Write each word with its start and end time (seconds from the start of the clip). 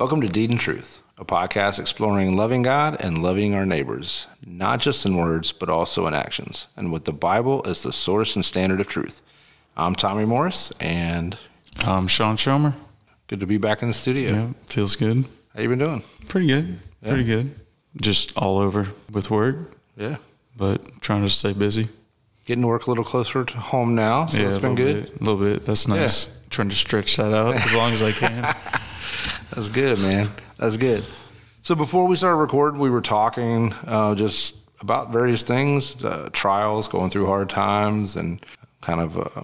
Welcome 0.00 0.22
to 0.22 0.28
Deed 0.28 0.48
and 0.50 0.58
Truth, 0.58 1.00
a 1.18 1.24
podcast 1.26 1.78
exploring 1.78 2.34
loving 2.36 2.62
God 2.62 2.96
and 3.00 3.22
loving 3.22 3.54
our 3.54 3.66
neighbors, 3.66 4.26
not 4.44 4.80
just 4.80 5.04
in 5.04 5.16
words, 5.16 5.52
but 5.52 5.68
also 5.68 6.06
in 6.06 6.14
actions, 6.14 6.66
and 6.76 6.90
with 6.90 7.04
the 7.04 7.12
Bible 7.12 7.62
as 7.66 7.82
the 7.82 7.92
source 7.92 8.34
and 8.34 8.42
standard 8.44 8.80
of 8.80 8.86
truth. 8.88 9.20
I'm 9.76 9.94
Tommy 9.94 10.24
Morris, 10.24 10.72
and 10.80 11.36
I'm 11.78 12.08
Shawn 12.08 12.36
Schomer. 12.38 12.74
good 13.28 13.40
to 13.40 13.46
be 13.46 13.58
back 13.58 13.82
in 13.82 13.88
the 13.88 13.94
studio. 13.94 14.32
Yeah, 14.32 14.48
feels 14.66 14.96
good. 14.96 15.24
How 15.54 15.60
you 15.60 15.68
been 15.68 15.78
doing? 15.78 16.02
Pretty 16.28 16.46
good. 16.46 16.78
Pretty 17.04 17.24
good. 17.24 17.54
Just 18.00 18.36
all 18.38 18.58
over 18.58 18.88
with 19.12 19.30
work, 19.30 19.56
Yeah. 19.98 20.16
but 20.56 21.02
trying 21.02 21.22
to 21.24 21.30
stay 21.30 21.52
busy. 21.52 21.88
Getting 22.46 22.62
to 22.62 22.68
work 22.68 22.86
a 22.86 22.90
little 22.90 23.04
closer 23.04 23.44
to 23.44 23.56
home 23.58 23.94
now, 23.94 24.26
so 24.26 24.38
yeah, 24.40 24.46
it's 24.48 24.56
a 24.56 24.60
been 24.60 24.74
good. 24.74 25.12
A 25.20 25.24
little 25.24 25.36
bit. 25.36 25.66
That's 25.66 25.86
nice. 25.86 26.38
Trying 26.48 26.70
to 26.70 26.74
stretch 26.74 27.16
that 27.18 27.32
out 27.34 27.54
as 27.54 27.74
long 27.76 27.92
as 27.92 28.02
I 28.02 28.12
can. 28.12 28.54
That's 29.54 29.68
good, 29.68 29.98
man. 30.00 30.28
That's 30.58 30.76
good. 30.76 31.04
So 31.62 31.74
before 31.74 32.06
we 32.06 32.16
started 32.16 32.36
recording, 32.36 32.80
we 32.80 32.88
were 32.88 33.00
talking 33.00 33.74
uh, 33.86 34.14
just 34.14 34.68
about 34.80 35.12
various 35.12 35.42
things, 35.42 36.02
uh, 36.04 36.30
trials, 36.32 36.86
going 36.86 37.10
through 37.10 37.26
hard 37.26 37.50
times, 37.50 38.16
and 38.16 38.44
kind 38.80 39.00
of 39.00 39.18
uh, 39.18 39.42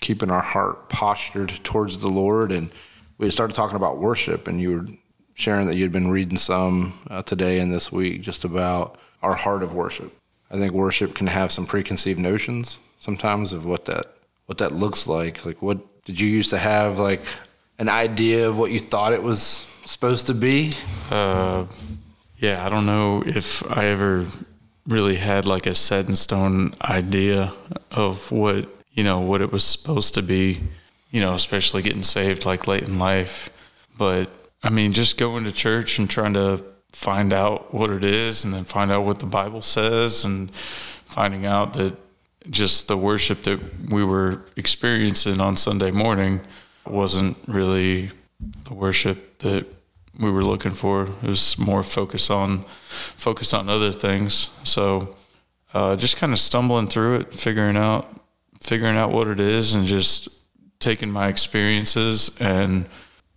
keeping 0.00 0.30
our 0.30 0.42
heart 0.42 0.88
postured 0.88 1.50
towards 1.62 1.98
the 1.98 2.08
Lord. 2.08 2.50
And 2.50 2.70
we 3.18 3.30
started 3.30 3.54
talking 3.54 3.76
about 3.76 3.98
worship, 3.98 4.48
and 4.48 4.60
you 4.60 4.72
were 4.72 4.86
sharing 5.34 5.66
that 5.68 5.76
you'd 5.76 5.92
been 5.92 6.10
reading 6.10 6.36
some 6.36 6.98
uh, 7.08 7.22
today 7.22 7.60
and 7.60 7.72
this 7.72 7.92
week 7.92 8.22
just 8.22 8.44
about 8.44 8.98
our 9.22 9.34
heart 9.34 9.62
of 9.62 9.74
worship. 9.74 10.12
I 10.50 10.56
think 10.56 10.72
worship 10.72 11.14
can 11.14 11.28
have 11.28 11.50
some 11.50 11.66
preconceived 11.66 12.18
notions 12.18 12.80
sometimes 12.98 13.52
of 13.52 13.66
what 13.66 13.84
that 13.86 14.06
what 14.46 14.58
that 14.58 14.72
looks 14.72 15.06
like. 15.06 15.46
Like, 15.46 15.62
what 15.62 16.04
did 16.04 16.20
you 16.20 16.28
used 16.28 16.50
to 16.50 16.58
have 16.58 16.98
like 16.98 17.22
an 17.78 17.88
idea 17.88 18.48
of 18.48 18.56
what 18.56 18.70
you 18.70 18.80
thought 18.80 19.12
it 19.12 19.22
was 19.22 19.66
supposed 19.84 20.26
to 20.26 20.34
be? 20.34 20.72
Uh, 21.10 21.66
yeah, 22.38 22.64
I 22.64 22.68
don't 22.68 22.86
know 22.86 23.22
if 23.24 23.68
I 23.70 23.86
ever 23.86 24.26
really 24.86 25.16
had 25.16 25.46
like 25.46 25.66
a 25.66 25.74
set 25.74 26.08
in 26.08 26.16
stone 26.16 26.74
idea 26.82 27.52
of 27.90 28.30
what 28.30 28.68
you 28.92 29.02
know 29.02 29.18
what 29.18 29.40
it 29.40 29.50
was 29.50 29.64
supposed 29.64 30.14
to 30.14 30.22
be. 30.22 30.60
You 31.10 31.20
know, 31.20 31.34
especially 31.34 31.82
getting 31.82 32.02
saved 32.02 32.44
like 32.44 32.66
late 32.66 32.82
in 32.82 32.98
life. 32.98 33.48
But 33.96 34.30
I 34.62 34.70
mean, 34.70 34.92
just 34.92 35.16
going 35.16 35.44
to 35.44 35.52
church 35.52 35.98
and 35.98 36.10
trying 36.10 36.34
to 36.34 36.62
find 36.90 37.32
out 37.32 37.72
what 37.72 37.90
it 37.90 38.04
is, 38.04 38.44
and 38.44 38.52
then 38.52 38.64
find 38.64 38.90
out 38.90 39.04
what 39.04 39.20
the 39.20 39.26
Bible 39.26 39.62
says, 39.62 40.24
and 40.24 40.50
finding 41.06 41.46
out 41.46 41.74
that 41.74 41.96
just 42.50 42.88
the 42.88 42.96
worship 42.96 43.42
that 43.44 43.60
we 43.90 44.04
were 44.04 44.42
experiencing 44.56 45.40
on 45.40 45.56
Sunday 45.56 45.90
morning 45.90 46.40
wasn't 46.86 47.36
really 47.46 48.10
the 48.64 48.74
worship 48.74 49.38
that 49.38 49.66
we 50.18 50.30
were 50.30 50.44
looking 50.44 50.72
for. 50.72 51.04
It 51.22 51.28
was 51.28 51.58
more 51.58 51.82
focused 51.82 52.30
on 52.30 52.64
focused 53.16 53.54
on 53.54 53.68
other 53.68 53.92
things. 53.92 54.50
So 54.64 55.16
uh, 55.72 55.96
just 55.96 56.16
kind 56.16 56.32
of 56.32 56.38
stumbling 56.38 56.86
through 56.86 57.16
it, 57.16 57.34
figuring 57.34 57.76
out 57.76 58.08
figuring 58.60 58.96
out 58.96 59.10
what 59.10 59.28
it 59.28 59.40
is, 59.40 59.74
and 59.74 59.86
just 59.86 60.28
taking 60.78 61.10
my 61.10 61.28
experiences 61.28 62.36
and 62.40 62.86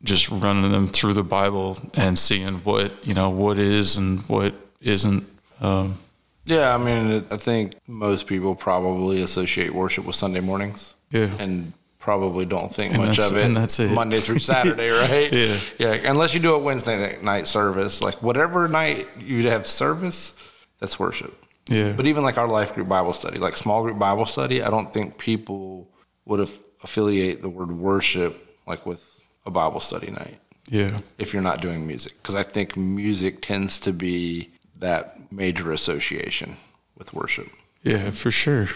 just 0.03 0.29
running 0.29 0.71
them 0.71 0.87
through 0.87 1.13
the 1.13 1.23
Bible 1.23 1.77
and 1.95 2.17
seeing 2.17 2.55
what 2.59 3.05
you 3.05 3.13
know 3.13 3.29
what 3.29 3.57
is 3.57 3.97
and 3.97 4.21
what 4.29 4.53
isn't. 4.81 5.23
Um, 5.59 5.97
Yeah, 6.45 6.73
I 6.73 6.77
mean, 6.77 7.25
I 7.31 7.37
think 7.37 7.75
most 7.87 8.27
people 8.27 8.55
probably 8.55 9.21
associate 9.21 9.73
worship 9.73 10.05
with 10.05 10.15
Sunday 10.15 10.39
mornings. 10.39 10.95
Yeah. 11.09 11.31
And 11.39 11.73
probably 12.08 12.45
don't 12.45 12.73
think 12.73 12.94
And 12.94 13.03
much 13.03 13.19
of 13.19 13.36
it, 13.36 13.80
it. 13.81 13.91
Monday 13.91 14.22
through 14.22 14.39
Saturday, 14.53 14.91
right? 14.91 15.30
Yeah. 15.33 15.59
Yeah. 15.77 16.09
Unless 16.09 16.33
you 16.33 16.39
do 16.39 16.53
a 16.53 16.58
Wednesday 16.58 17.17
night 17.22 17.47
service, 17.47 18.02
like 18.02 18.23
whatever 18.23 18.69
night 18.69 19.09
you'd 19.19 19.44
have 19.44 19.67
service, 19.67 20.33
that's 20.80 20.97
worship. 20.97 21.33
yeah, 21.67 21.91
But 21.91 22.08
even 22.08 22.23
like 22.23 22.38
our 22.38 22.47
life 22.47 22.73
group 22.73 22.88
Bible 22.88 23.11
study, 23.11 23.39
like 23.39 23.58
small 23.58 23.83
group 23.83 23.99
Bible 23.99 24.25
study, 24.25 24.64
I 24.64 24.70
don't 24.70 24.93
think 24.93 25.17
people 25.17 25.89
would 26.23 26.39
have 26.39 26.58
affiliate 26.81 27.42
the 27.42 27.49
word 27.49 27.73
worship 27.77 28.31
like 28.65 28.86
with 28.86 29.02
a 29.45 29.52
Bible 29.52 29.81
study 29.81 30.10
night 30.10 30.39
yeah, 30.70 30.99
if 31.17 31.33
you're 31.33 31.42
not 31.52 31.60
doing 31.61 31.86
music 31.86 32.14
because 32.21 32.36
I 32.36 32.43
think 32.43 32.77
music 32.77 33.42
tends 33.42 33.80
to 33.81 33.92
be 33.92 34.49
that 34.80 35.30
major 35.30 35.73
association 35.73 36.55
with 36.98 37.14
worship. 37.14 37.48
yeah, 37.83 38.11
for 38.11 38.31
sure. 38.31 38.67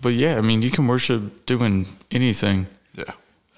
But 0.00 0.14
yeah, 0.14 0.36
I 0.36 0.40
mean, 0.40 0.62
you 0.62 0.70
can 0.70 0.86
worship 0.86 1.46
doing 1.46 1.86
anything. 2.10 2.66
Yeah. 2.96 3.04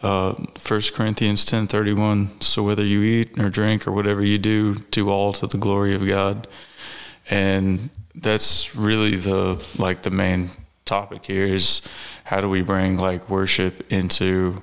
uh, 0.02 0.32
1 0.32 0.80
Corinthians 0.94 1.44
10:31 1.44 2.42
so 2.42 2.62
whether 2.62 2.84
you 2.84 3.02
eat 3.02 3.38
or 3.38 3.48
drink 3.50 3.86
or 3.86 3.92
whatever 3.92 4.22
you 4.22 4.38
do 4.38 4.74
do 4.90 5.10
all 5.10 5.32
to 5.32 5.46
the 5.46 5.58
glory 5.58 5.94
of 5.94 6.06
God 6.06 6.46
and 7.28 7.90
that's 8.14 8.74
really 8.76 9.16
the 9.16 9.62
like 9.78 10.02
the 10.02 10.10
main 10.10 10.50
topic 10.84 11.26
here 11.26 11.44
is 11.46 11.82
how 12.24 12.40
do 12.40 12.48
we 12.48 12.62
bring 12.62 12.96
like 12.96 13.28
worship 13.28 13.84
into 13.92 14.62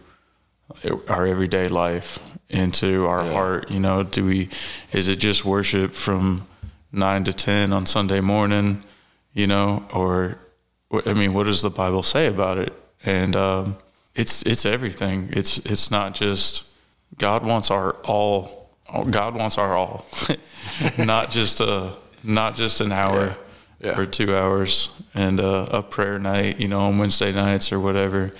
our 1.08 1.26
everyday 1.28 1.68
life 1.68 2.20
into 2.50 3.06
our 3.08 3.24
Yeah. 3.26 3.34
heart 3.34 3.72
you 3.72 3.80
know 3.80 4.04
do 4.04 4.26
we 4.26 4.50
is 4.92 5.08
it 5.08 5.18
just 5.18 5.44
worship 5.46 5.94
from 5.94 6.48
9 6.92 7.24
to 7.26 7.34
10 7.34 7.74
on 7.74 7.86
Sunday 7.86 8.22
morning 8.22 8.82
you 9.34 9.46
know 9.48 9.84
or 9.94 10.38
I 11.06 11.14
mean 11.14 11.34
what 11.34 11.44
does 11.46 11.62
the 11.62 11.70
Bible 11.70 12.04
say 12.04 12.28
about 12.28 12.58
it? 12.58 12.74
And 13.06 13.36
um, 13.36 13.78
it's 14.16 14.44
it's 14.46 14.66
everything. 14.66 15.30
It's 15.32 15.58
it's 15.66 15.90
not 15.92 16.14
just 16.14 16.74
God 17.18 17.44
wants 17.46 17.72
our 17.72 17.94
all 18.04 18.70
God 19.10 19.36
wants 19.36 19.58
our 19.58 19.76
all. 19.76 20.06
Not 20.98 21.32
just 21.32 21.60
a 21.60 21.94
not 22.24 22.56
just 22.56 22.80
an 22.82 22.92
hour 22.92 23.36
Yeah. 23.80 23.90
Yeah. 23.92 24.00
or 24.00 24.06
two 24.06 24.36
hours 24.36 25.02
and 25.14 25.40
uh, 25.40 25.66
a 25.72 25.82
prayer 25.84 26.18
night 26.20 26.60
you 26.60 26.68
know 26.70 26.80
on 26.82 26.98
Wednesday 27.00 27.32
nights 27.34 27.72
or 27.74 27.80
whatever. 27.80 28.32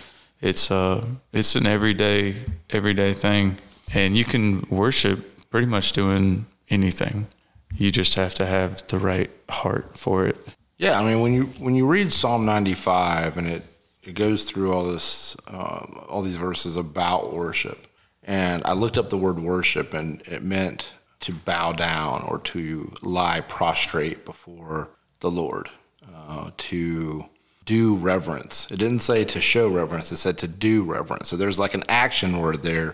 It's 0.42 0.72
uh 0.72 1.04
it's 1.34 1.56
an 1.56 1.66
everyday 1.66 2.36
everyday 2.70 3.14
thing. 3.14 3.58
And 3.94 4.16
you 4.18 4.24
can 4.26 4.66
worship 4.70 5.50
pretty 5.50 5.68
much 5.68 5.92
doing 5.92 6.46
anything. 6.70 7.28
You 7.76 7.92
just 7.92 8.16
have 8.16 8.34
to 8.36 8.46
have 8.46 8.88
the 8.88 8.98
right 8.98 9.30
heart 9.50 9.98
for 9.98 10.26
it 10.28 10.38
Yeah, 10.84 11.00
I 11.00 11.04
mean 11.06 11.22
when 11.22 11.32
you 11.32 11.44
when 11.60 11.76
you 11.76 11.88
read 11.88 12.12
Psalm 12.12 12.46
95 12.46 13.38
and 13.38 13.48
it 13.48 13.64
it 14.04 14.16
goes 14.16 14.44
through 14.44 14.74
all 14.74 14.84
this 14.84 15.38
um, 15.48 16.04
all 16.10 16.22
these 16.22 16.36
verses 16.36 16.76
about 16.76 17.32
worship, 17.32 17.88
and 18.22 18.62
I 18.66 18.74
looked 18.74 18.98
up 18.98 19.08
the 19.08 19.18
word 19.18 19.40
worship 19.40 19.94
and 19.94 20.22
it 20.24 20.44
meant 20.44 20.92
to 21.22 21.32
bow 21.32 21.72
down 21.72 22.26
or 22.28 22.38
to 22.40 22.92
lie 23.02 23.40
prostrate 23.40 24.26
before 24.26 24.90
the 25.22 25.32
Lord, 25.32 25.70
uh, 26.14 26.52
to 26.58 27.28
do 27.64 27.96
reverence. 27.96 28.70
It 28.70 28.78
didn't 28.78 29.00
say 29.00 29.24
to 29.24 29.40
show 29.40 29.70
reverence; 29.70 30.12
it 30.12 30.18
said 30.18 30.38
to 30.40 30.50
do 30.50 30.84
reverence. 30.84 31.30
So 31.30 31.38
there's 31.38 31.60
like 31.60 31.76
an 31.76 31.86
action 31.88 32.40
word 32.40 32.62
there, 32.62 32.94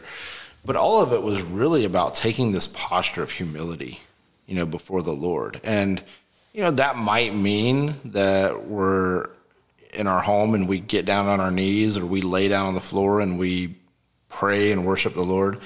but 0.64 0.76
all 0.76 1.02
of 1.02 1.12
it 1.12 1.24
was 1.24 1.42
really 1.42 1.86
about 1.86 2.14
taking 2.14 2.52
this 2.52 2.68
posture 2.68 3.24
of 3.24 3.32
humility, 3.32 4.02
you 4.46 4.54
know, 4.54 4.68
before 4.68 5.02
the 5.02 5.12
Lord 5.12 5.60
and 5.64 6.04
you 6.54 6.64
know 6.64 6.72
that 6.72 6.98
might 6.98 7.34
mean 7.36 7.96
that 8.06 8.66
we're 8.68 9.30
in 9.94 10.08
our 10.08 10.22
home 10.22 10.54
and 10.54 10.68
we 10.68 10.80
get 10.80 11.06
down 11.06 11.28
on 11.28 11.40
our 11.40 11.52
knees 11.52 11.98
or 11.98 12.06
we 12.06 12.22
lay 12.22 12.48
down 12.48 12.68
on 12.68 12.74
the 12.76 12.80
floor 12.82 13.22
and 13.22 13.40
we 13.40 13.76
pray 14.28 14.72
and 14.72 14.86
worship 14.86 15.14
the 15.14 15.22
lord. 15.24 15.60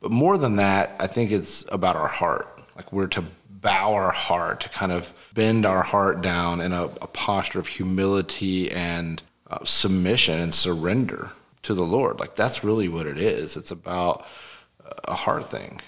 But 0.00 0.10
more 0.12 0.38
than 0.38 0.56
that 0.56 0.94
i 1.00 1.06
think 1.06 1.30
it's 1.32 1.64
about 1.72 1.96
our 1.96 2.08
heart. 2.08 2.46
Like 2.76 2.92
we're 2.92 3.08
to 3.08 3.24
bow 3.50 3.94
our 3.94 4.12
heart 4.12 4.60
to 4.60 4.68
kind 4.68 4.92
of 4.92 5.12
bend 5.34 5.66
our 5.66 5.82
heart 5.82 6.20
down 6.22 6.60
in 6.60 6.72
a, 6.72 6.84
a 6.84 7.06
posture 7.08 7.58
of 7.58 7.66
humility 7.66 8.70
and 8.70 9.20
uh, 9.50 9.58
submission 9.64 10.38
and 10.38 10.54
surrender 10.54 11.30
to 11.62 11.74
the 11.74 11.82
lord. 11.84 12.20
Like 12.20 12.36
that's 12.36 12.62
really 12.62 12.88
what 12.88 13.06
it 13.06 13.18
is. 13.18 13.56
It's 13.56 13.70
about 13.72 14.24
a 15.04 15.14
heart 15.14 15.50
thing 15.50 15.80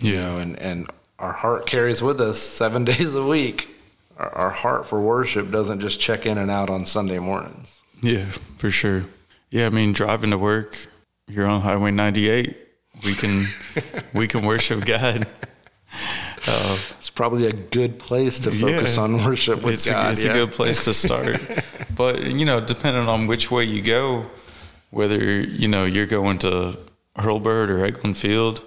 you 0.00 0.12
Yeah. 0.14 0.20
know 0.20 0.38
and 0.38 0.58
and 0.58 0.90
our 1.18 1.32
heart 1.32 1.66
carries 1.66 2.02
with 2.02 2.20
us 2.20 2.38
seven 2.38 2.84
days 2.92 3.14
a 3.14 3.24
week 3.24 3.68
our, 4.16 4.28
our 4.34 4.50
heart 4.50 4.86
for 4.86 5.00
worship 5.00 5.50
doesn't 5.50 5.80
just 5.80 6.00
check 6.00 6.26
in 6.26 6.38
and 6.38 6.50
out 6.50 6.70
on 6.70 6.84
sunday 6.84 7.18
mornings 7.18 7.80
yeah 8.02 8.24
for 8.58 8.70
sure 8.70 9.04
yeah 9.50 9.66
i 9.66 9.70
mean 9.70 9.92
driving 9.92 10.30
to 10.30 10.38
work 10.38 10.78
you're 11.28 11.46
on 11.46 11.60
highway 11.60 11.90
98 11.90 12.56
we 13.04 13.14
can 13.14 13.44
we 14.14 14.26
can 14.26 14.44
worship 14.44 14.84
god 14.84 15.26
it's 16.46 17.10
probably 17.10 17.46
a 17.46 17.52
good 17.52 17.98
place 17.98 18.40
to 18.40 18.52
focus 18.52 18.96
Yeah. 18.96 19.02
on 19.02 19.24
worship 19.24 19.62
with 19.62 19.74
it's, 19.74 19.90
god 19.90 20.08
a, 20.08 20.10
it's 20.12 20.24
yeah? 20.24 20.30
a 20.30 20.34
good 20.34 20.52
place 20.52 20.84
to 20.84 20.94
start. 20.94 21.40
but 21.96 22.22
you 22.22 22.44
know, 22.44 22.60
depending 22.60 23.08
on 23.08 23.26
which 23.26 23.50
way 23.50 23.64
you 23.64 23.82
go, 23.82 24.26
whether 24.90 25.40
you 25.40 25.66
know 25.68 25.84
you're 25.84 26.06
going 26.06 26.38
to 26.38 26.78
Hurlburt 27.16 27.70
or 27.70 27.78
Eglin 27.78 28.16
Field, 28.16 28.62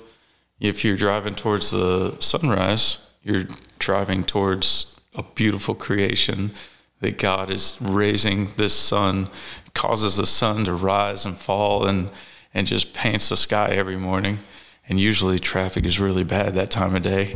if 0.60 0.84
you're 0.84 0.98
driving 0.98 1.36
towards 1.36 1.72
the 1.72 2.18
sunrise, 2.20 3.10
you're 3.24 3.46
driving 3.78 4.24
towards 4.24 4.99
a 5.16 5.24
beautiful 5.24 5.76
creation 5.76 6.52
that 7.00 7.18
God 7.18 7.50
is 7.50 7.78
raising 7.82 8.48
this 8.58 8.74
sun, 8.74 9.28
causes 9.74 10.18
the 10.18 10.26
sun 10.26 10.66
to 10.66 10.74
rise 10.74 11.26
and 11.26 11.38
fall, 11.38 11.86
and 11.86 12.10
and 12.54 12.66
just 12.68 12.94
paints 12.94 13.30
the 13.30 13.38
sky 13.38 13.70
every 13.70 13.98
morning. 13.98 14.40
and 14.90 15.00
usually 15.00 15.38
traffic 15.38 15.86
is 15.86 16.00
really 16.00 16.24
bad 16.24 16.56
that 16.56 16.72
time 16.72 16.96
of 16.96 17.04
day, 17.04 17.36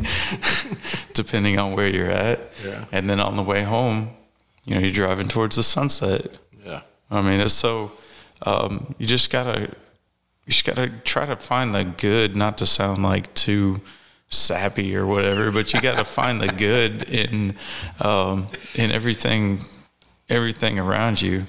depending 1.13 1.59
on 1.59 1.73
where 1.73 1.87
you're 1.87 2.09
at. 2.09 2.39
Yeah. 2.65 2.85
And 2.91 3.07
then 3.07 3.19
on 3.19 3.35
the 3.35 3.43
way 3.43 3.61
home, 3.61 4.09
you 4.65 4.73
know, 4.73 4.81
you're 4.81 4.91
driving 4.91 5.27
towards 5.27 5.55
the 5.55 5.61
sunset. 5.63 6.25
Yeah. 6.65 6.81
I 7.11 7.21
mean, 7.21 7.39
it's 7.39 7.53
so 7.53 7.91
um, 8.41 8.95
you 8.97 9.05
just 9.05 9.31
gotta 9.31 9.61
you 10.45 10.51
just 10.51 10.65
gotta 10.65 10.89
try 11.03 11.25
to 11.27 11.35
find 11.35 11.75
the 11.75 11.83
good, 11.83 12.35
not 12.35 12.57
to 12.57 12.65
sound 12.65 13.03
like 13.03 13.31
too 13.35 13.81
sappy 14.33 14.95
or 14.95 15.05
whatever, 15.05 15.51
but 15.51 15.73
you 15.73 15.81
gotta 15.81 16.03
find 16.03 16.41
the 16.41 16.47
good 16.47 17.03
in 17.03 17.55
um, 18.01 18.47
in 18.75 18.91
everything 18.91 19.59
everything 20.29 20.79
around 20.79 21.21
you. 21.21 21.45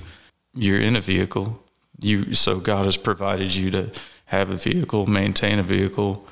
You're 0.55 0.81
in 0.81 0.97
a 0.97 1.01
vehicle. 1.01 1.61
You 2.01 2.35
so 2.35 2.61
God 2.61 2.85
has 2.85 2.97
provided 2.97 3.55
you 3.55 3.71
to 3.71 3.91
have 4.27 4.51
a 4.51 4.57
vehicle, 4.57 5.07
maintain 5.07 5.59
a 5.59 5.63
vehicle, 5.63 6.27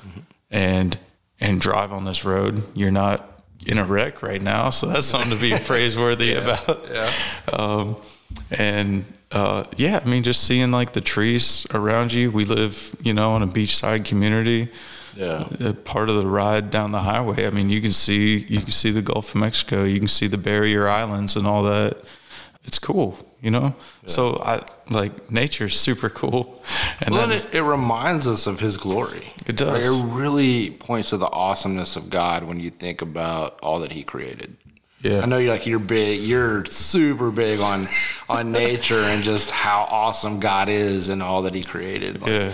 and 0.49 0.97
and 1.39 1.59
drive 1.59 1.91
on 1.91 2.05
this 2.05 2.23
road. 2.23 2.63
You're 2.75 2.91
not 2.91 3.29
in 3.65 3.77
a 3.77 3.85
wreck 3.85 4.21
right 4.21 4.41
now, 4.41 4.69
so 4.69 4.87
that's 4.87 5.07
something 5.07 5.31
to 5.31 5.37
be 5.37 5.57
praiseworthy 5.65 6.33
about. 6.33 6.85
Yeah. 6.89 7.11
Um, 7.51 7.97
and 8.51 9.05
uh, 9.31 9.65
yeah, 9.77 9.99
I 10.03 10.07
mean, 10.07 10.23
just 10.23 10.43
seeing 10.43 10.71
like 10.71 10.93
the 10.93 11.01
trees 11.01 11.65
around 11.73 12.13
you. 12.13 12.29
We 12.29 12.45
live, 12.45 12.95
you 13.01 13.13
know, 13.13 13.35
in 13.35 13.41
a 13.41 13.47
beachside 13.47 14.05
community. 14.05 14.69
Yeah. 15.15 15.73
Part 15.83 16.09
of 16.09 16.15
the 16.21 16.27
ride 16.27 16.69
down 16.71 16.91
the 16.91 16.99
highway. 16.99 17.45
I 17.45 17.49
mean, 17.49 17.69
you 17.69 17.81
can 17.81 17.91
see 17.91 18.37
you 18.39 18.59
can 18.61 18.71
see 18.71 18.91
the 18.91 19.01
Gulf 19.01 19.29
of 19.35 19.41
Mexico. 19.41 19.83
You 19.83 19.99
can 19.99 20.07
see 20.07 20.27
the 20.27 20.37
barrier 20.37 20.87
islands 20.87 21.35
and 21.35 21.45
all 21.45 21.63
that. 21.63 21.97
It's 22.65 22.79
cool, 22.79 23.17
you 23.41 23.51
know. 23.51 23.75
So 24.07 24.37
I 24.37 24.65
like 24.89 25.29
nature's 25.29 25.77
super 25.79 26.09
cool, 26.09 26.63
and 27.01 27.13
Well, 27.13 27.27
then 27.27 27.37
it, 27.37 27.55
it 27.55 27.61
reminds 27.63 28.27
us 28.27 28.47
of 28.47 28.59
His 28.59 28.77
glory. 28.77 29.27
It 29.45 29.57
does. 29.57 29.69
Like, 29.69 29.83
it 29.83 30.13
really 30.15 30.71
points 30.71 31.09
to 31.09 31.17
the 31.17 31.29
awesomeness 31.29 31.95
of 31.97 32.09
God 32.09 32.43
when 32.45 32.59
you 32.59 32.69
think 32.69 33.01
about 33.01 33.59
all 33.61 33.79
that 33.81 33.91
He 33.91 34.03
created. 34.03 34.55
yeah, 35.01 35.19
I 35.21 35.25
know 35.25 35.37
you're 35.37 35.51
like 35.51 35.65
you're 35.67 35.79
big, 35.79 36.19
you're 36.21 36.63
super 36.65 37.31
big 37.31 37.59
on 37.59 37.87
on 38.29 38.51
nature 38.53 39.01
and 39.01 39.23
just 39.23 39.51
how 39.51 39.83
awesome 39.91 40.39
God 40.39 40.69
is 40.69 41.09
and 41.09 41.21
all 41.21 41.41
that 41.43 41.53
He 41.53 41.63
created. 41.63 42.21
Like, 42.21 42.31
yeah. 42.31 42.53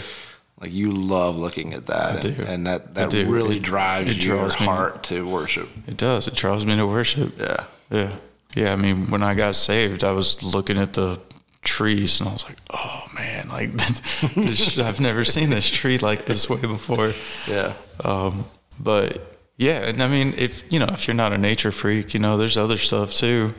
Like 0.62 0.72
you 0.74 0.92
love 0.92 1.38
looking 1.38 1.74
at 1.74 1.86
that, 1.88 2.26
and, 2.26 2.36
do. 2.38 2.44
and 2.44 2.68
that 2.68 2.94
that 2.96 3.14
really 3.14 3.58
It- 3.58 3.64
drives 3.64 4.10
it 4.12 4.24
your 4.26 4.38
draws 4.38 4.60
me. 4.60 4.66
heart 4.66 5.04
to 5.06 5.28
worship. 5.28 5.70
It 5.88 5.98
does. 5.98 6.28
It 6.28 6.36
draws 6.36 6.66
me 6.66 6.76
to 6.76 6.86
worship. 6.88 7.38
Yeah, 7.40 7.64
Yeah. 7.92 8.12
Yeah. 8.56 8.74
I 8.74 8.76
mean, 8.76 9.10
when 9.10 9.24
I 9.24 9.36
got 9.36 9.56
saved, 9.56 10.04
I 10.04 10.12
was 10.12 10.42
looking 10.44 10.78
at 10.78 10.94
the 10.94 11.20
trees 11.62 12.20
and 12.20 12.30
I 12.30 12.34
was 12.34 12.46
like, 12.46 12.58
oh 12.72 13.04
man, 13.14 13.48
like 13.50 13.72
this, 14.36 14.78
I've 14.80 15.00
never 15.00 15.24
seen 15.24 15.50
this 15.50 15.70
tree 15.70 15.98
like 15.98 16.26
this 16.26 16.50
way 16.50 16.62
before. 16.62 17.14
yeah, 17.48 17.74
Um, 18.04 18.46
but 18.80 19.36
yeah, 19.58 19.80
and 19.88 20.02
I 20.02 20.08
mean, 20.08 20.34
if 20.38 20.64
you 20.72 20.80
know, 20.80 20.88
if 20.92 21.08
you're 21.08 21.16
not 21.16 21.34
a 21.34 21.38
nature 21.38 21.72
freak, 21.72 22.14
you 22.14 22.20
know, 22.20 22.38
there's 22.38 22.58
other 22.58 22.78
stuff 22.78 23.14
too. 23.14 23.54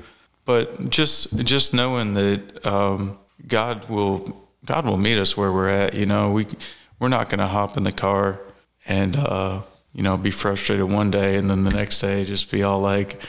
But 0.47 0.91
just 0.91 1.37
just 1.45 1.73
knowing 1.75 2.15
that 2.15 2.67
um, 2.67 3.19
God 3.47 3.89
will 3.89 4.37
God 4.65 4.85
will 4.87 4.97
meet 4.97 5.19
us 5.19 5.37
where 5.37 5.53
we're 5.53 5.69
at. 5.69 5.95
You 5.95 6.07
know, 6.07 6.31
we 6.33 6.47
we're 7.01 7.09
not 7.09 7.29
going 7.29 7.41
to 7.41 7.49
hop 7.49 7.77
in 7.77 7.83
the 7.83 7.91
car 7.91 8.39
and 8.87 9.17
uh, 9.17 9.61
you 9.93 10.05
know 10.05 10.17
be 10.17 10.31
frustrated 10.31 10.89
one 10.89 11.11
day 11.11 11.35
and 11.37 11.51
then 11.51 11.65
the 11.65 11.71
next 11.71 12.01
day 12.01 12.25
just 12.25 12.53
be 12.53 12.63
all 12.63 12.79
like, 12.79 13.21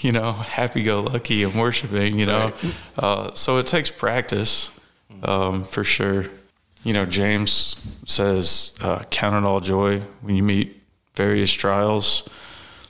you 0.00 0.12
know, 0.12 0.32
happy 0.32 0.84
go 0.84 1.00
lucky 1.00 1.42
and 1.42 1.54
worshiping. 1.54 2.18
You 2.18 2.26
know, 2.26 2.52
uh, 2.96 3.34
so 3.34 3.58
it 3.58 3.66
takes 3.66 3.90
practice 3.90 4.70
um, 5.24 5.64
for 5.64 5.82
sure. 5.82 6.26
You 6.84 6.92
know, 6.92 7.04
James 7.04 7.98
says, 8.06 8.76
uh, 8.80 9.00
"Count 9.10 9.34
it 9.34 9.48
all 9.48 9.60
joy 9.60 10.00
when 10.20 10.36
you 10.36 10.42
meet 10.42 10.80
various 11.14 11.52
trials." 11.52 12.28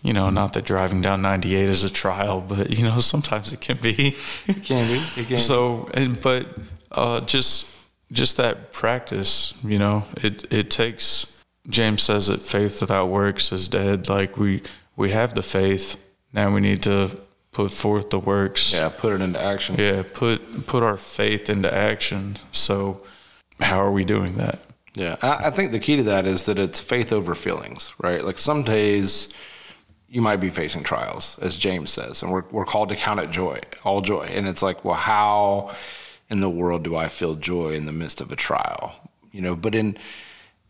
You 0.02 0.12
know, 0.12 0.30
not 0.30 0.52
that 0.52 0.64
driving 0.64 1.02
down 1.02 1.22
98 1.22 1.68
is 1.68 1.82
a 1.82 1.90
trial, 1.90 2.44
but 2.46 2.70
you 2.70 2.84
know, 2.84 2.98
sometimes 3.14 3.52
it 3.52 3.60
can 3.60 3.78
be. 3.78 4.16
it 4.46 4.62
can 4.62 4.86
be. 4.86 5.20
It 5.20 5.28
can. 5.28 5.38
So, 5.38 5.90
and, 5.94 6.20
but 6.20 6.46
uh, 6.92 7.20
just 7.22 7.74
just 8.12 8.36
that 8.36 8.72
practice, 8.72 9.54
you 9.64 9.78
know, 9.78 10.04
it 10.16 10.50
it 10.52 10.70
takes. 10.70 11.34
James 11.68 12.02
says 12.02 12.28
that 12.28 12.40
faith 12.40 12.80
without 12.80 13.06
works 13.06 13.52
is 13.52 13.68
dead. 13.68 14.08
Like 14.08 14.36
we 14.36 14.62
we 14.96 15.10
have 15.10 15.34
the 15.34 15.42
faith, 15.42 16.02
now 16.32 16.52
we 16.52 16.60
need 16.60 16.82
to 16.84 17.18
put 17.52 17.72
forth 17.72 18.10
the 18.10 18.18
works. 18.18 18.72
yeah, 18.72 18.88
put 18.88 19.12
it 19.12 19.20
into 19.20 19.40
action. 19.40 19.76
Yeah, 19.78 20.02
put 20.14 20.66
put 20.66 20.82
our 20.82 20.96
faith 20.96 21.50
into 21.50 21.72
action. 21.72 22.36
So, 22.52 23.02
how 23.60 23.80
are 23.80 23.92
we 23.92 24.04
doing 24.04 24.34
that? 24.36 24.60
Yeah, 24.94 25.16
I 25.22 25.48
I 25.48 25.50
think 25.50 25.72
the 25.72 25.80
key 25.80 25.96
to 25.96 26.02
that 26.04 26.24
is 26.26 26.44
that 26.44 26.58
it's 26.58 26.80
faith 26.80 27.12
over 27.12 27.34
feelings, 27.34 27.92
right? 27.98 28.24
Like 28.24 28.38
some 28.38 28.62
days 28.62 29.34
you 30.08 30.22
might 30.22 30.36
be 30.36 30.50
facing 30.50 30.82
trials, 30.82 31.38
as 31.40 31.56
James 31.56 31.92
says, 31.92 32.22
and 32.22 32.32
we're, 32.32 32.44
we're 32.50 32.64
called 32.64 32.88
to 32.88 32.96
count 32.96 33.20
it 33.20 33.30
joy, 33.30 33.60
all 33.84 34.00
joy. 34.00 34.26
And 34.32 34.46
it's 34.46 34.62
like, 34.62 34.82
well, 34.84 34.94
how 34.94 35.74
in 36.30 36.40
the 36.40 36.50
world 36.50 36.84
do 36.84 36.96
I 36.96 37.08
feel 37.08 37.34
joy 37.34 37.74
in 37.74 37.86
the 37.86 37.92
midst 37.92 38.20
of 38.20 38.32
a 38.32 38.36
trial? 38.36 38.94
You 39.32 39.40
know, 39.40 39.56
but 39.56 39.74
in 39.74 39.96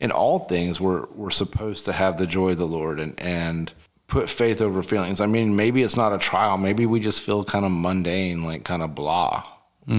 in 0.00 0.10
all 0.10 0.40
things, 0.40 0.80
we're 0.80 1.06
we're 1.14 1.30
supposed 1.30 1.84
to 1.86 1.92
have 1.92 2.18
the 2.18 2.26
joy 2.26 2.50
of 2.50 2.58
the 2.58 2.66
Lord 2.66 3.00
and 3.00 3.18
and 3.18 3.72
put 4.06 4.28
faith 4.30 4.60
over 4.60 4.82
feelings. 4.82 5.20
I 5.20 5.26
mean, 5.26 5.54
maybe 5.56 5.82
it's 5.82 5.96
not 5.96 6.14
a 6.14 6.18
trial. 6.18 6.56
Maybe 6.56 6.86
we 6.86 7.00
just 7.00 7.22
feel 7.22 7.44
kind 7.44 7.64
of 7.64 7.70
mundane, 7.70 8.42
like 8.42 8.64
kind 8.64 8.82
of 8.82 8.94
blah 8.94 9.44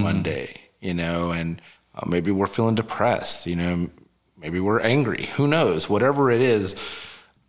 one 0.04 0.24
day, 0.24 0.56
you 0.82 0.94
know, 0.94 1.32
and 1.32 1.62
uh, 1.96 2.06
maybe 2.08 2.32
we're 2.32 2.48
feeling 2.48 2.76
depressed, 2.76 3.48
you 3.48 3.56
know, 3.56 3.90
maybe 4.38 4.60
we're 4.60 4.80
angry. 4.82 5.26
Who 5.36 5.48
knows? 5.48 5.90
Whatever 5.90 6.32
it 6.32 6.42
is, 6.42 6.76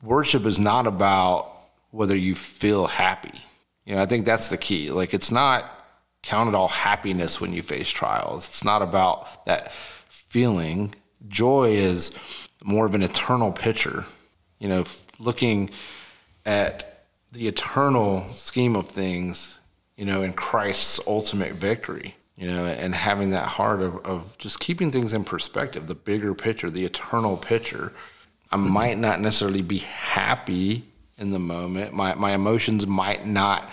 worship 0.02 0.46
is 0.46 0.58
not 0.58 0.86
about 0.86 1.52
whether 1.90 2.16
you 2.16 2.34
feel 2.34 2.86
happy. 2.86 3.32
You 3.84 3.94
know, 3.94 4.02
I 4.02 4.06
think 4.06 4.24
that's 4.24 4.48
the 4.48 4.56
key. 4.56 4.90
Like, 4.90 5.14
it's 5.14 5.30
not 5.30 5.70
count 6.22 6.48
it 6.48 6.54
all 6.54 6.68
happiness 6.68 7.40
when 7.40 7.52
you 7.52 7.62
face 7.62 7.88
trials. 7.88 8.46
It's 8.46 8.64
not 8.64 8.82
about 8.82 9.44
that 9.46 9.72
feeling. 10.08 10.94
Joy 11.28 11.70
is 11.70 12.14
more 12.64 12.86
of 12.86 12.94
an 12.94 13.02
eternal 13.02 13.52
picture. 13.52 14.04
You 14.58 14.68
know, 14.68 14.84
looking 15.18 15.70
at 16.44 17.06
the 17.32 17.48
eternal 17.48 18.26
scheme 18.34 18.76
of 18.76 18.88
things, 18.88 19.58
you 19.96 20.04
know, 20.04 20.22
in 20.22 20.32
Christ's 20.32 21.00
ultimate 21.06 21.52
victory, 21.52 22.14
you 22.36 22.46
know, 22.46 22.66
and 22.66 22.94
having 22.94 23.30
that 23.30 23.46
heart 23.46 23.82
of, 23.82 24.04
of 24.04 24.36
just 24.38 24.60
keeping 24.60 24.90
things 24.90 25.12
in 25.12 25.24
perspective, 25.24 25.86
the 25.86 25.94
bigger 25.94 26.34
picture, 26.34 26.70
the 26.70 26.84
eternal 26.84 27.36
picture. 27.36 27.92
I 28.50 28.56
mm-hmm. 28.56 28.72
might 28.72 28.98
not 28.98 29.20
necessarily 29.20 29.62
be 29.62 29.78
happy 29.78 30.84
in 31.18 31.30
the 31.30 31.38
moment. 31.38 31.92
My, 31.92 32.14
my 32.14 32.32
emotions 32.32 32.86
might 32.86 33.26
not 33.26 33.68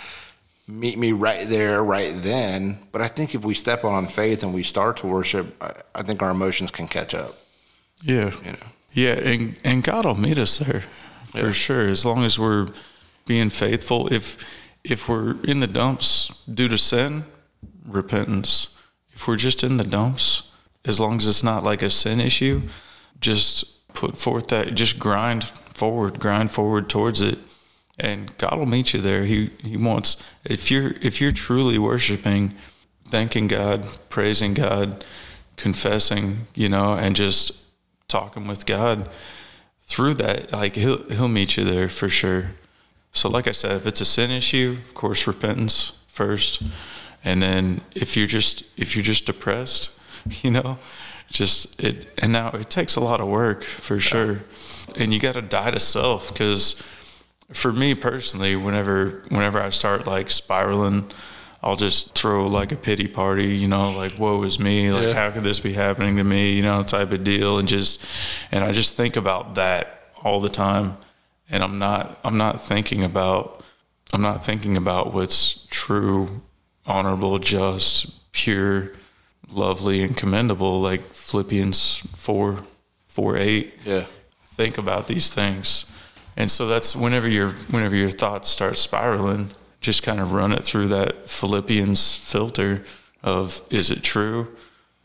meet 0.68 0.98
me 0.98 1.12
right 1.14 1.48
there, 1.48 1.84
right 1.84 2.14
then. 2.16 2.80
But 2.92 3.02
I 3.02 3.08
think 3.08 3.34
if 3.36 3.46
we 3.46 3.54
step 3.54 3.84
on 3.86 4.08
faith 4.08 4.44
and 4.44 4.54
we 4.54 4.64
start 4.64 4.98
to 4.98 5.08
worship, 5.08 5.46
I, 5.62 5.74
I 5.96 6.04
think 6.04 6.22
our 6.22 6.32
emotions 6.32 6.72
can 6.72 6.88
catch 6.88 7.14
up, 7.14 7.36
Yeah, 8.04 8.32
you 8.44 8.52
know. 8.52 8.68
yeah, 8.92 9.14
and 9.14 9.56
and 9.64 9.84
God 9.84 10.06
will 10.06 10.16
meet 10.16 10.38
us 10.38 10.58
there 10.60 10.84
for 11.32 11.54
sure. 11.54 11.88
As 11.88 12.06
long 12.06 12.24
as 12.24 12.38
we're 12.40 12.68
being 13.26 13.50
faithful. 13.50 14.08
If 14.12 14.38
if 14.84 15.08
we're 15.10 15.36
in 15.44 15.60
the 15.60 15.68
dumps 15.68 16.46
due 16.46 16.68
to 16.70 16.78
sin, 16.78 17.26
repentance. 17.86 18.78
If 19.14 19.28
we're 19.28 19.36
just 19.38 19.64
in 19.64 19.78
the 19.78 19.84
dumps, 19.84 20.54
as 20.86 21.00
long 21.00 21.18
as 21.18 21.28
it's 21.28 21.44
not 21.44 21.64
like 21.64 21.82
a 21.82 21.90
sin 21.90 22.20
issue, 22.22 22.62
just 23.20 23.88
put 23.94 24.18
forth 24.18 24.48
that, 24.48 24.76
just 24.76 25.00
grind 25.00 25.44
forward, 25.46 26.20
grind 26.20 26.52
forward 26.52 26.88
towards 26.88 27.20
it, 27.22 27.38
and 28.00 28.38
God 28.38 28.58
will 28.58 28.66
meet 28.66 28.94
you 28.94 29.02
there. 29.02 29.26
He 29.26 29.52
He 29.64 29.78
wants 29.78 30.22
if 30.46 30.72
you're 30.72 30.94
if 31.02 31.20
you're 31.20 31.32
truly 31.32 31.78
worshiping, 31.78 32.54
thanking 33.08 33.48
God, 33.48 33.86
praising 34.10 34.54
God, 34.54 35.04
confessing, 35.56 36.48
you 36.56 36.70
know, 36.70 36.94
and 36.94 37.16
just 37.16 37.66
talking 38.08 38.48
with 38.48 38.66
God 38.66 39.10
through 39.82 40.16
that, 40.16 40.52
like 40.52 40.76
he'll 40.76 41.04
he'll 41.10 41.28
meet 41.28 41.58
you 41.58 41.64
there 41.64 41.90
for 41.90 42.10
sure. 42.10 42.52
So, 43.12 43.30
like 43.30 43.48
I 43.48 43.52
said, 43.52 43.72
if 43.72 43.88
it's 43.88 44.02
a 44.02 44.06
sin 44.06 44.30
issue, 44.30 44.78
of 44.86 44.94
course, 44.94 45.26
repentance 45.26 46.04
first, 46.08 46.62
and 47.24 47.42
then 47.42 47.82
if 47.96 48.16
you're 48.16 48.28
just 48.28 48.78
if 48.78 48.96
you're 48.96 49.04
just 49.04 49.26
depressed, 49.26 50.00
you 50.44 50.52
know, 50.52 50.78
just 51.30 51.82
it. 51.82 52.08
And 52.18 52.32
now 52.32 52.50
it 52.50 52.70
takes 52.70 52.96
a 52.96 53.02
lot 53.02 53.22
of 53.22 53.28
work 53.28 53.64
for 53.64 54.00
sure, 54.00 54.42
and 54.96 55.14
you 55.14 55.20
got 55.20 55.34
to 55.34 55.42
die 55.42 55.72
to 55.72 55.80
self 55.80 56.32
because 56.32 56.84
for 57.52 57.72
me 57.72 57.96
personally, 57.96 58.56
whenever 58.56 59.24
whenever 59.30 59.60
I 59.62 59.70
start 59.70 60.06
like 60.08 60.30
spiraling. 60.30 61.10
I'll 61.64 61.76
just 61.76 62.14
throw 62.14 62.46
like 62.48 62.72
a 62.72 62.76
pity 62.76 63.08
party, 63.08 63.56
you 63.58 63.68
know, 63.68 63.92
like 63.98 64.18
woe 64.20 64.44
is 64.44 64.60
me, 64.60 64.92
like 64.92 65.04
Yeah. 65.08 65.14
how 65.14 65.32
could 65.32 65.44
this 65.44 65.60
be 65.60 65.74
happening 65.74 66.16
to 66.18 66.24
me, 66.24 66.54
you 66.54 66.62
know, 66.62 66.84
type 66.84 67.12
of 67.12 67.24
deal, 67.24 67.58
and 67.58 67.68
just 67.68 68.06
and 68.52 68.64
I 68.64 68.72
just 68.72 68.94
think 68.94 69.16
about 69.16 69.56
that 69.56 70.12
all 70.24 70.40
the 70.40 70.50
time, 70.50 70.98
and 71.50 71.64
I'm 71.64 71.80
not 71.80 72.20
I'm 72.24 72.38
not 72.38 72.62
thinking 72.62 73.04
about 73.04 73.64
I'm 74.14 74.22
not 74.22 74.46
thinking 74.46 74.78
about 74.78 75.14
what's 75.14 75.68
true, 75.72 76.42
honorable, 76.86 77.40
just, 77.40 78.32
pure, 78.32 78.92
lovely, 79.52 80.04
and 80.04 80.16
commendable, 80.16 80.80
like 80.80 81.02
Philippians 81.02 81.98
four 82.16 82.60
four 83.08 83.36
eight. 83.36 83.74
Yeah. 83.84 84.06
think 84.46 84.78
about 84.78 85.08
these 85.08 85.30
things. 85.34 85.92
And 86.38 86.52
so 86.52 86.68
that's 86.68 86.96
whenever 86.96 87.28
your 87.28 87.50
whenever 87.72 87.96
your 87.96 88.12
thoughts 88.12 88.48
start 88.48 88.78
spiraling, 88.78 89.50
just 89.82 90.04
kind 90.04 90.20
of 90.20 90.32
run 90.32 90.54
it 90.54 90.64
through 90.64 90.88
that 90.90 91.28
Philippians 91.30 92.16
filter 92.16 92.84
of 93.24 93.62
is 93.72 93.90
it 93.90 94.04
true? 94.04 94.56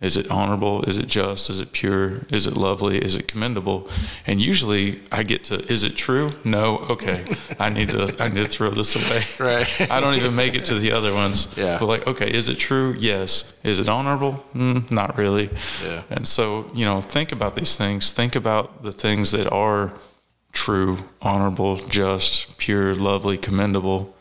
Is 0.03 0.17
it 0.17 0.29
honorable? 0.33 0.83
Is 0.83 0.99
it 0.99 1.07
just? 1.07 1.49
Is 1.49 1.61
it 1.61 1.71
pure? 1.73 2.27
Is 2.29 2.45
it 2.45 2.57
lovely? 2.57 2.99
Is 2.99 3.15
it 3.15 3.29
commendable? 3.29 3.89
And 4.27 4.43
usually 4.43 5.01
I 5.13 5.23
get 5.23 5.45
to 5.45 5.65
is 5.73 5.85
it 5.85 5.97
true? 5.97 6.29
No. 6.45 6.79
Okay. 6.91 7.25
I 7.59 7.71
need 7.71 7.91
to 7.91 8.15
I 8.19 8.29
need 8.29 8.43
to 8.43 8.49
throw 8.49 8.71
this 8.71 8.95
away. 8.97 9.23
Right. 9.39 9.91
I 9.91 10.01
don't 10.01 10.15
even 10.15 10.37
make 10.37 10.55
it 10.55 10.65
to 10.67 10.79
the 10.79 10.93
other 10.93 11.15
ones. 11.15 11.57
Yeah. 11.57 11.79
But 11.79 11.87
like, 11.87 12.07
okay, 12.07 12.31
is 12.31 12.49
it 12.49 12.57
true? 12.59 12.95
Yes. 12.99 13.59
Is 13.65 13.81
it 13.81 13.89
honorable? 13.89 14.45
Mm, 14.55 14.91
not 14.91 15.17
really. 15.17 15.51
Yeah. 15.85 16.03
And 16.11 16.29
so, 16.29 16.71
you 16.75 16.85
know, 16.85 17.01
think 17.01 17.33
about 17.33 17.57
these 17.57 17.77
things. 17.77 18.13
Think 18.13 18.37
about 18.37 18.83
the 18.83 18.93
things 18.93 19.31
that 19.33 19.51
are 19.53 19.93
true, 20.53 20.99
honorable, 21.21 21.77
just, 21.77 22.59
pure, 22.59 22.95
lovely, 22.95 23.39
commendable, 23.39 24.15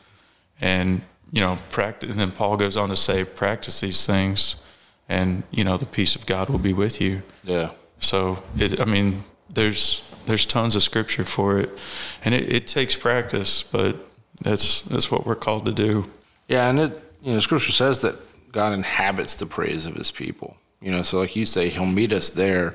and 0.60 1.02
you 1.32 1.40
know, 1.40 1.58
practice. 1.70 2.10
And 2.10 2.20
then 2.20 2.32
Paul 2.32 2.58
goes 2.58 2.76
on 2.76 2.90
to 2.90 2.96
say, 2.96 3.24
practice 3.24 3.80
these 3.80 4.06
things, 4.06 4.64
and 5.08 5.44
you 5.52 5.64
know, 5.64 5.78
the 5.78 5.86
peace 5.86 6.16
of 6.16 6.26
God 6.26 6.50
will 6.50 6.60
be 6.60 6.74
with 6.74 7.00
you. 7.00 7.22
Yeah. 7.44 7.72
So, 8.00 8.44
it, 8.58 8.80
I 8.80 8.86
mean, 8.86 9.24
there's 9.50 10.08
there's 10.26 10.46
tons 10.46 10.76
of 10.76 10.84
scripture 10.84 11.26
for 11.26 11.60
it, 11.60 11.70
and 12.24 12.34
it, 12.34 12.52
it 12.52 12.68
takes 12.68 12.96
practice, 12.96 13.64
but 13.64 13.96
that's 14.42 14.82
that's 14.82 15.12
what 15.12 15.26
we're 15.26 15.36
called 15.36 15.66
to 15.66 15.72
do. 15.72 16.10
Yeah, 16.48 16.70
and 16.70 16.80
it 16.80 17.02
you 17.22 17.34
know, 17.34 17.40
scripture 17.40 17.72
says 17.72 18.02
that 18.02 18.16
God 18.52 18.74
inhabits 18.74 19.36
the 19.36 19.46
praise 19.46 19.86
of 19.86 19.96
his 19.96 20.12
people. 20.12 20.58
You 20.82 20.92
know, 20.92 21.04
so 21.04 21.20
like 21.20 21.36
you 21.36 21.46
say, 21.46 21.70
he'll 21.70 21.86
meet 21.86 22.12
us 22.12 22.30
there. 22.32 22.74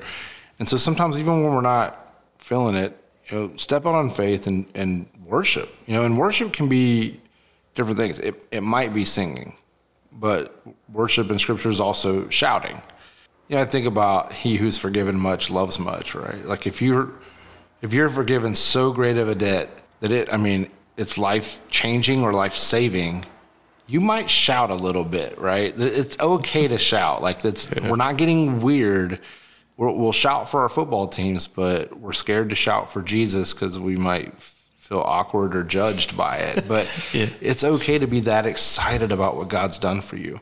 And 0.59 0.67
so 0.67 0.77
sometimes 0.77 1.17
even 1.17 1.43
when 1.43 1.53
we're 1.53 1.61
not 1.61 2.23
feeling 2.37 2.75
it, 2.75 2.97
you 3.29 3.37
know, 3.37 3.57
step 3.57 3.85
out 3.85 3.95
on 3.95 4.09
faith 4.09 4.47
and, 4.47 4.65
and 4.73 5.07
worship. 5.25 5.73
You 5.85 5.95
know, 5.95 6.03
and 6.03 6.17
worship 6.17 6.53
can 6.53 6.69
be 6.69 7.19
different 7.75 7.97
things. 7.97 8.19
It 8.19 8.47
it 8.51 8.61
might 8.61 8.93
be 8.93 9.05
singing, 9.05 9.55
but 10.13 10.61
worship 10.91 11.29
in 11.29 11.39
scripture 11.39 11.69
is 11.69 11.79
also 11.79 12.29
shouting. 12.29 12.81
You 13.47 13.55
know, 13.55 13.61
I 13.61 13.65
think 13.65 13.85
about 13.85 14.33
he 14.33 14.57
who's 14.57 14.77
forgiven 14.77 15.17
much 15.17 15.49
loves 15.49 15.79
much, 15.79 16.15
right? 16.15 16.43
Like 16.45 16.67
if 16.67 16.81
you're 16.81 17.11
if 17.81 17.93
you're 17.93 18.09
forgiven 18.09 18.55
so 18.55 18.91
great 18.91 19.17
of 19.17 19.29
a 19.29 19.35
debt 19.35 19.69
that 19.99 20.11
it 20.11 20.33
I 20.33 20.37
mean, 20.37 20.69
it's 20.97 21.17
life 21.17 21.59
changing 21.69 22.23
or 22.23 22.33
life 22.33 22.55
saving, 22.55 23.25
you 23.87 24.01
might 24.01 24.29
shout 24.29 24.69
a 24.69 24.75
little 24.75 25.05
bit, 25.05 25.37
right? 25.37 25.73
It's 25.77 26.19
okay 26.19 26.67
to 26.67 26.77
shout. 26.77 27.21
Like 27.21 27.41
that's 27.41 27.73
we're 27.75 27.95
not 27.95 28.17
getting 28.17 28.61
weird. 28.61 29.19
We'll, 29.77 29.95
we'll 29.95 30.11
shout 30.11 30.49
for 30.49 30.61
our 30.61 30.69
football 30.69 31.07
teams, 31.07 31.47
but 31.47 31.99
we're 31.99 32.13
scared 32.13 32.49
to 32.49 32.55
shout 32.55 32.91
for 32.91 33.01
Jesus 33.01 33.53
because 33.53 33.77
we 33.79 33.95
might 33.95 34.33
feel 34.41 34.99
awkward 34.99 35.55
or 35.55 35.63
judged 35.63 36.17
by 36.17 36.37
it. 36.37 36.67
But 36.67 36.89
Yeah. 37.13 37.29
it's 37.41 37.63
okay 37.63 37.99
to 37.99 38.07
be 38.07 38.21
that 38.21 38.45
excited 38.45 39.11
about 39.11 39.35
what 39.37 39.49
God's 39.49 39.77
done 39.77 40.01
for 40.01 40.15
you. 40.17 40.39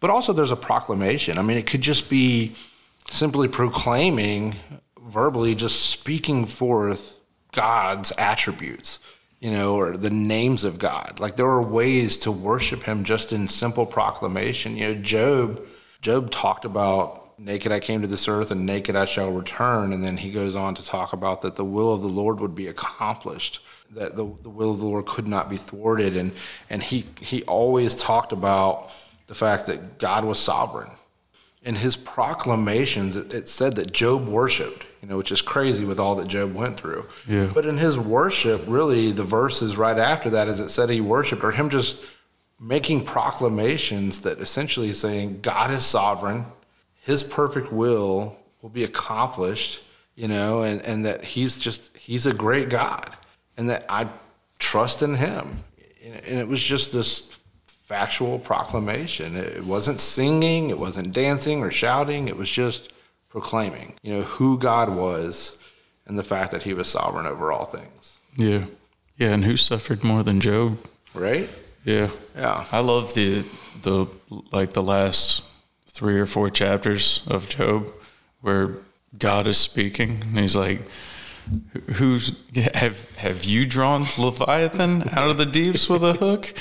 But 0.00 0.10
also, 0.10 0.32
there's 0.32 0.52
a 0.52 0.56
proclamation. 0.56 1.38
I 1.38 1.42
mean, 1.42 1.58
it 1.58 1.66
could 1.66 1.80
just 1.80 2.08
be 2.08 2.52
simply 3.10 3.48
proclaiming 3.48 4.54
verbally, 5.08 5.54
just 5.56 5.90
speaking 5.90 6.46
forth 6.46 7.18
God's 7.50 8.12
attributes, 8.16 9.00
you 9.40 9.50
know, 9.50 9.74
or 9.76 9.96
the 9.96 10.10
names 10.10 10.62
of 10.62 10.78
God. 10.78 11.18
Like 11.18 11.34
there 11.34 11.46
are 11.48 11.62
ways 11.62 12.18
to 12.18 12.30
worship 12.30 12.84
Him 12.84 13.02
just 13.02 13.32
in 13.32 13.48
simple 13.48 13.86
proclamation. 13.86 14.76
You 14.76 14.88
know, 14.88 14.94
Job, 15.00 15.66
Job 16.00 16.30
talked 16.30 16.64
about 16.64 17.27
naked 17.38 17.72
I 17.72 17.80
came 17.80 18.02
to 18.02 18.08
this 18.08 18.28
earth 18.28 18.50
and 18.50 18.66
naked 18.66 18.96
I 18.96 19.04
shall 19.04 19.30
return. 19.30 19.92
And 19.92 20.02
then 20.02 20.16
he 20.16 20.30
goes 20.30 20.56
on 20.56 20.74
to 20.74 20.84
talk 20.84 21.12
about 21.12 21.42
that 21.42 21.56
the 21.56 21.64
will 21.64 21.92
of 21.92 22.02
the 22.02 22.08
Lord 22.08 22.40
would 22.40 22.54
be 22.54 22.66
accomplished, 22.66 23.62
that 23.90 24.16
the, 24.16 24.24
the 24.42 24.50
will 24.50 24.72
of 24.72 24.78
the 24.78 24.86
Lord 24.86 25.06
could 25.06 25.28
not 25.28 25.48
be 25.48 25.56
thwarted. 25.56 26.16
And, 26.16 26.32
and 26.68 26.82
he, 26.82 27.06
he 27.20 27.42
always 27.44 27.94
talked 27.94 28.32
about 28.32 28.90
the 29.26 29.34
fact 29.34 29.66
that 29.66 29.98
God 29.98 30.24
was 30.24 30.38
sovereign. 30.38 30.90
In 31.64 31.74
his 31.74 31.96
proclamations, 31.96 33.16
it, 33.16 33.34
it 33.34 33.48
said 33.48 33.76
that 33.76 33.92
Job 33.92 34.26
worshiped, 34.26 34.86
you 35.02 35.08
know, 35.08 35.16
which 35.16 35.32
is 35.32 35.42
crazy 35.42 35.84
with 35.84 36.00
all 36.00 36.14
that 36.16 36.28
Job 36.28 36.54
went 36.54 36.78
through. 36.78 37.06
Yeah. 37.26 37.50
But 37.52 37.66
in 37.66 37.78
his 37.78 37.98
worship, 37.98 38.62
really, 38.66 39.12
the 39.12 39.24
verses 39.24 39.76
right 39.76 39.98
after 39.98 40.30
that, 40.30 40.48
is 40.48 40.60
it 40.60 40.70
said 40.70 40.88
he 40.88 41.00
worshiped, 41.00 41.44
or 41.44 41.50
him 41.50 41.68
just 41.68 42.02
making 42.60 43.04
proclamations 43.04 44.20
that 44.22 44.38
essentially 44.38 44.92
saying 44.92 45.40
God 45.42 45.70
is 45.70 45.84
sovereign, 45.84 46.44
his 47.08 47.24
perfect 47.24 47.72
will 47.72 48.36
will 48.60 48.68
be 48.68 48.84
accomplished, 48.84 49.82
you 50.14 50.28
know, 50.28 50.60
and, 50.60 50.82
and 50.82 51.06
that 51.06 51.24
he's 51.24 51.58
just, 51.58 51.96
he's 51.96 52.26
a 52.26 52.34
great 52.34 52.68
God 52.68 53.16
and 53.56 53.70
that 53.70 53.86
I 53.88 54.08
trust 54.58 55.02
in 55.02 55.14
him. 55.14 55.64
And 56.04 56.38
it 56.38 56.46
was 56.46 56.62
just 56.62 56.92
this 56.92 57.40
factual 57.66 58.38
proclamation. 58.38 59.36
It 59.36 59.64
wasn't 59.64 60.00
singing, 60.00 60.68
it 60.68 60.78
wasn't 60.78 61.14
dancing 61.14 61.62
or 61.62 61.70
shouting, 61.70 62.28
it 62.28 62.36
was 62.36 62.50
just 62.50 62.92
proclaiming, 63.30 63.94
you 64.02 64.12
know, 64.12 64.22
who 64.22 64.58
God 64.58 64.94
was 64.94 65.58
and 66.06 66.18
the 66.18 66.22
fact 66.22 66.50
that 66.50 66.62
he 66.62 66.74
was 66.74 66.88
sovereign 66.88 67.26
over 67.26 67.50
all 67.50 67.64
things. 67.64 68.18
Yeah. 68.36 68.64
Yeah. 69.16 69.32
And 69.32 69.46
who 69.46 69.56
suffered 69.56 70.04
more 70.04 70.22
than 70.22 70.42
Job? 70.42 70.76
Right? 71.14 71.48
Yeah. 71.86 72.10
Yeah. 72.36 72.66
I 72.70 72.80
love 72.80 73.14
the 73.14 73.44
the 73.80 74.06
like 74.52 74.74
the 74.74 74.82
last 74.82 75.44
three 75.98 76.16
or 76.16 76.26
four 76.26 76.48
chapters 76.48 77.26
of 77.26 77.48
Job 77.48 77.88
where 78.40 78.76
God 79.18 79.48
is 79.48 79.58
speaking 79.58 80.22
and 80.22 80.38
he's 80.38 80.54
like 80.54 80.80
who's 81.94 82.36
have 82.74 83.10
have 83.16 83.44
you 83.44 83.66
drawn 83.66 84.06
Leviathan 84.16 85.08
out 85.10 85.30
of 85.30 85.38
the 85.38 85.46
deeps 85.46 85.88
with 85.88 86.04
a 86.04 86.12
hook? 86.12 86.54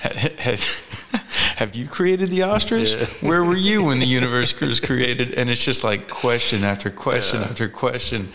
Have, 0.00 0.60
have 1.56 1.74
you 1.74 1.88
created 1.88 2.28
the 2.28 2.42
ostrich? 2.42 2.94
Where 3.20 3.42
were 3.42 3.56
you 3.56 3.84
when 3.84 3.98
the 3.98 4.06
universe 4.06 4.58
was 4.60 4.80
created? 4.80 5.34
And 5.34 5.48
it's 5.48 5.64
just 5.64 5.82
like 5.82 6.08
question 6.08 6.62
after 6.62 6.90
question 6.90 7.42
after 7.42 7.68
question, 7.68 8.32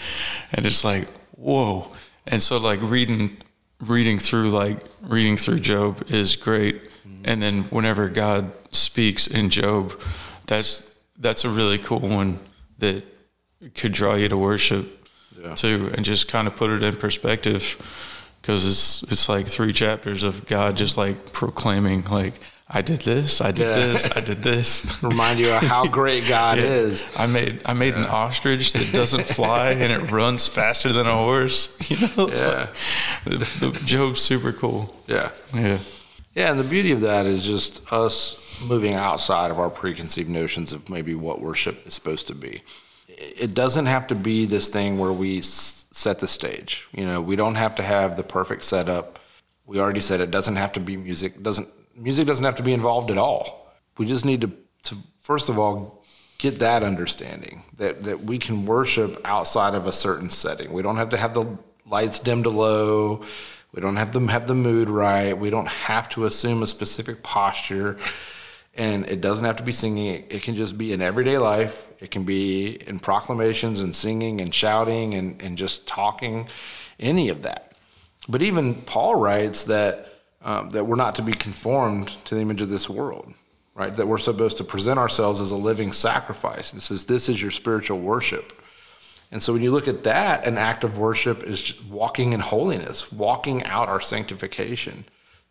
and 0.53 0.65
it's 0.65 0.83
like 0.83 1.07
whoa. 1.37 1.91
And 2.27 2.41
so 2.41 2.57
like 2.57 2.79
reading 2.81 3.37
reading 3.81 4.19
through 4.19 4.49
like 4.49 4.77
reading 5.03 5.37
through 5.37 5.59
Job 5.59 6.03
is 6.09 6.35
great, 6.35 6.81
mm-hmm. 6.81 7.21
and 7.25 7.41
then 7.41 7.63
whenever 7.65 8.09
God 8.09 8.51
speaks 8.71 9.27
in 9.27 9.49
Job, 9.49 9.99
that's 10.49 10.71
that's 11.17 11.45
a 11.45 11.49
really 11.49 11.77
cool 11.77 11.99
one 11.99 12.39
that 12.79 13.03
could 13.75 13.91
draw 13.93 14.15
you 14.15 14.27
to 14.29 14.37
worship 14.37 14.85
Yeah. 15.41 15.55
too, 15.55 15.91
and 15.93 16.03
just 16.05 16.27
kind 16.27 16.47
of 16.47 16.55
put 16.55 16.69
it 16.71 16.83
in 16.83 16.95
perspective 16.95 17.61
because 18.41 18.65
it's 18.67 19.03
it's 19.11 19.29
like 19.29 19.47
three 19.47 19.73
chapters 19.73 20.23
of 20.23 20.45
God 20.47 20.75
just 20.77 20.97
like 20.97 21.31
proclaiming 21.31 22.03
like 22.11 22.33
I 22.71 22.81
did 22.83 23.01
this, 23.01 23.41
I 23.41 23.51
did 23.51 23.65
Yeah. 23.67 23.73
this, 23.87 24.11
I 24.15 24.21
did 24.21 24.43
this. 24.43 24.85
Remind 25.03 25.39
you 25.39 25.49
of 25.51 25.63
how 25.63 25.87
great 25.87 26.27
God 26.27 26.57
Yeah. 26.61 26.65
is. 26.65 27.05
I 27.17 27.25
made 27.25 27.61
I 27.65 27.73
made 27.73 27.95
an 27.95 28.05
ostrich 28.05 28.73
that 28.73 28.93
doesn't 28.93 29.25
fly 29.37 29.71
and 29.71 29.91
it 29.91 30.11
runs 30.11 30.47
faster 30.47 30.93
than 30.93 31.07
a 31.07 31.13
horse. 31.25 31.75
You 31.89 31.97
know, 32.07 32.29
Yeah. 32.29 32.67
like- 33.25 33.85
Job's 33.85 34.21
super 34.21 34.51
cool. 34.53 34.93
Yeah. 35.07 35.31
Yeah, 35.53 35.79
Yeah, 36.35 36.51
and 36.51 36.59
the 36.59 36.69
beauty 36.75 36.91
of 36.91 37.01
that 37.01 37.25
is 37.25 37.43
just 37.43 37.81
us 37.91 38.37
moving 38.67 38.93
outside 38.93 39.51
of 39.51 39.59
our 39.59 39.69
preconceived 39.69 40.29
notions 40.29 40.73
of 40.73 40.89
maybe 40.89 41.15
what 41.15 41.41
worship 41.41 41.85
is 41.85 41.93
supposed 41.93 42.27
to 42.27 42.35
be. 42.35 42.61
It 43.07 43.53
doesn't 43.53 43.85
have 43.85 44.07
to 44.07 44.15
be 44.15 44.45
this 44.45 44.67
thing 44.69 44.97
where 44.97 45.11
we 45.11 45.41
set 45.41 46.19
the 46.19 46.27
stage. 46.27 46.87
You 46.93 47.05
know, 47.05 47.21
we 47.21 47.35
don't 47.35 47.55
have 47.55 47.75
to 47.75 47.83
have 47.83 48.15
the 48.15 48.23
perfect 48.23 48.63
setup. 48.63 49.19
We 49.65 49.79
already 49.79 49.99
said 49.99 50.21
it 50.21 50.31
doesn't 50.31 50.55
have 50.55 50.73
to 50.73 50.79
be 50.79 50.97
music. 50.97 51.41
Doesn't 51.41 51.67
music 51.95 52.27
doesn't 52.27 52.45
have 52.45 52.55
to 52.55 52.63
be 52.63 52.73
involved 52.73 53.11
at 53.11 53.17
all. 53.17 53.73
We 53.97 54.05
just 54.05 54.25
need 54.25 54.41
to, 54.41 54.51
to 54.83 54.95
first 55.17 55.49
of 55.49 55.59
all 55.59 56.03
get 56.37 56.59
that 56.59 56.83
understanding 56.83 57.63
that 57.77 58.03
that 58.03 58.21
we 58.21 58.37
can 58.37 58.65
worship 58.65 59.19
outside 59.25 59.75
of 59.75 59.85
a 59.85 59.91
certain 59.91 60.29
setting. 60.29 60.71
We 60.71 60.81
don't 60.81 60.97
have 60.97 61.09
to 61.09 61.17
have 61.17 61.33
the 61.33 61.57
lights 61.85 62.19
dimmed 62.19 62.45
to 62.45 62.49
low. 62.49 63.23
We 63.71 63.81
don't 63.81 63.97
have 63.97 64.11
to 64.11 64.25
have 64.27 64.47
the 64.47 64.55
mood 64.55 64.89
right. 64.89 65.37
We 65.37 65.49
don't 65.49 65.67
have 65.67 66.09
to 66.09 66.25
assume 66.25 66.63
a 66.63 66.67
specific 66.67 67.21
posture. 67.21 67.97
And 68.79 69.05
it 69.07 69.21
doesn't 69.21 69.45
have 69.45 69.57
to 69.57 69.63
be 69.63 69.73
singing. 69.73 70.25
It, 70.29 70.41
can 70.41 70.55
just 70.55 70.77
be 70.77 70.93
in 70.93 71.01
everyday 71.01 71.37
life. 71.37 71.87
It 71.99 72.09
can 72.09 72.23
be 72.23 72.81
in 72.87 72.97
proclamations 72.99 73.81
and 73.81 73.95
singing 73.95 74.41
and 74.41 74.55
shouting 74.55 75.13
and, 75.13 75.39
and 75.41 75.57
just 75.57 75.87
talking, 75.87 76.47
any 76.99 77.29
of 77.29 77.43
that. 77.43 77.73
But 78.27 78.41
even 78.41 78.75
Paul 78.75 79.15
writes 79.15 79.65
that 79.65 80.09
um, 80.41 80.69
that 80.69 80.85
we're 80.85 80.95
not 80.95 81.15
to 81.15 81.21
be 81.21 81.33
conformed 81.33 82.07
to 82.25 82.35
the 82.35 82.41
image 82.41 82.61
of 82.61 82.69
this 82.69 82.89
world, 82.89 83.33
right? 83.75 83.93
That 83.95 84.07
we're 84.07 84.17
supposed 84.17 84.57
to 84.57 84.63
present 84.63 84.97
ourselves 84.97 85.41
as 85.41 85.51
a 85.51 85.57
living 85.57 85.91
sacrifice. 85.91 86.73
It 86.73 86.81
says 86.81 87.05
this 87.05 87.27
is 87.27 87.41
your 87.41 87.51
spiritual 87.51 87.99
worship. 87.99 88.53
And 89.31 89.43
so 89.43 89.53
when 89.53 89.61
you 89.61 89.71
look 89.71 89.87
at 89.87 90.05
that, 90.05 90.47
an 90.47 90.57
act 90.57 90.83
of 90.83 90.97
worship 90.97 91.43
is 91.43 91.79
walking 91.83 92.33
in 92.33 92.39
holiness, 92.39 93.11
walking 93.11 93.63
out 93.65 93.89
our 93.89 94.01
sanctification. 94.01 95.05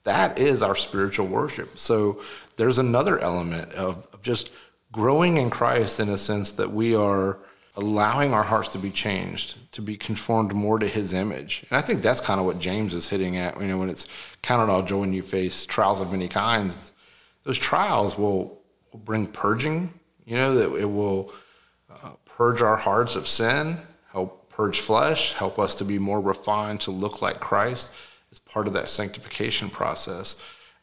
That 0.04 0.38
is 0.38 0.62
our 0.62 0.74
spiritual 0.74 1.26
worship. 1.26 1.78
So 1.78 2.22
there's 2.56 2.78
another 2.78 3.18
element 3.18 3.72
of, 3.72 4.06
of 4.12 4.22
just 4.22 4.50
growing 4.92 5.36
in 5.36 5.50
Christ 5.50 6.00
in 6.00 6.08
a 6.08 6.18
sense 6.18 6.52
that 6.52 6.70
we 6.70 6.94
are 6.94 7.38
allowing 7.76 8.34
our 8.34 8.42
hearts 8.42 8.70
to 8.70 8.78
be 8.78 8.90
changed, 8.90 9.56
to 9.72 9.80
be 9.80 9.96
conformed 9.96 10.52
more 10.52 10.78
to 10.78 10.86
His 10.86 11.12
image. 11.12 11.64
And 11.70 11.78
I 11.78 11.80
think 11.80 12.02
that's 12.02 12.20
kind 12.20 12.40
of 12.40 12.46
what 12.46 12.58
James 12.58 12.94
is 12.94 13.08
hitting 13.08 13.36
at. 13.36 13.60
You 13.60 13.68
know, 13.68 13.78
when 13.78 13.88
it's 13.88 14.06
counted 14.42 14.70
all 14.72 14.82
joy 14.82 15.00
when 15.00 15.12
you 15.12 15.22
face 15.22 15.64
trials 15.64 16.00
of 16.00 16.10
many 16.10 16.26
kinds, 16.26 16.92
those 17.44 17.58
trials 17.58 18.18
will, 18.18 18.60
will 18.92 19.00
bring 19.00 19.26
purging. 19.26 19.92
You 20.26 20.36
know, 20.36 20.54
that 20.56 20.76
it 20.76 20.90
will 20.90 21.32
uh, 21.90 22.10
purge 22.24 22.62
our 22.62 22.76
hearts 22.76 23.14
of 23.14 23.26
sin, 23.26 23.76
help 24.12 24.50
purge 24.50 24.80
flesh, 24.80 25.32
help 25.34 25.58
us 25.58 25.76
to 25.76 25.84
be 25.84 25.98
more 25.98 26.20
refined 26.20 26.80
to 26.82 26.90
look 26.90 27.22
like 27.22 27.38
Christ. 27.38 27.92
It's 28.30 28.40
part 28.40 28.66
of 28.66 28.72
that 28.74 28.88
sanctification 28.88 29.70
process. 29.70 30.36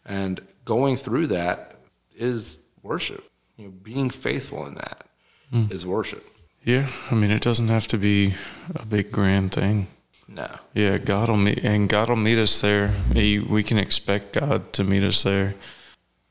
And 0.06 0.42
going 0.66 0.96
through 0.96 1.28
that 1.28 1.76
is 2.16 2.58
worship. 2.84 3.30
You 3.58 3.66
know, 3.66 3.72
being 3.72 4.10
faithful 4.10 4.66
in 4.68 4.76
that 4.76 5.06
mm. 5.52 5.72
is 5.72 5.86
worship. 5.86 6.24
Yeah, 6.64 6.90
I 7.12 7.16
mean, 7.16 7.32
it 7.32 7.42
doesn't 7.42 7.68
have 7.68 7.88
to 7.90 7.98
be 7.98 8.34
a 8.76 8.86
big 8.86 9.12
grand 9.12 9.52
thing. 9.52 9.88
No. 10.28 10.48
Yeah, 10.74 10.98
God 10.98 11.30
will 11.30 11.38
meet, 11.38 11.64
and 11.64 11.88
God 11.88 12.10
will 12.10 12.16
meet 12.16 12.40
us 12.40 12.60
there. 12.60 12.88
He, 13.14 13.38
we 13.38 13.62
can 13.62 13.78
expect 13.78 14.34
God 14.34 14.74
to 14.74 14.84
meet 14.84 15.04
us 15.04 15.22
there. 15.22 15.54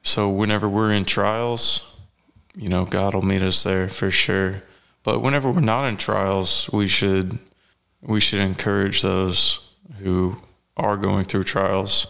So 0.02 0.28
whenever 0.28 0.68
we're 0.68 0.90
in 0.90 1.04
trials, 1.04 2.00
you 2.56 2.68
know, 2.68 2.84
God 2.84 3.14
will 3.14 3.22
meet 3.22 3.42
us 3.42 3.62
there 3.62 3.88
for 3.88 4.10
sure. 4.10 4.62
But 5.04 5.20
whenever 5.20 5.50
we're 5.50 5.60
not 5.60 5.86
in 5.86 5.96
trials, 5.96 6.68
we 6.72 6.88
should 6.88 7.38
we 8.02 8.20
should 8.20 8.40
encourage 8.40 9.02
those 9.02 9.72
who 9.98 10.36
are 10.76 10.96
going 10.96 11.24
through 11.24 11.44
trials. 11.44 12.06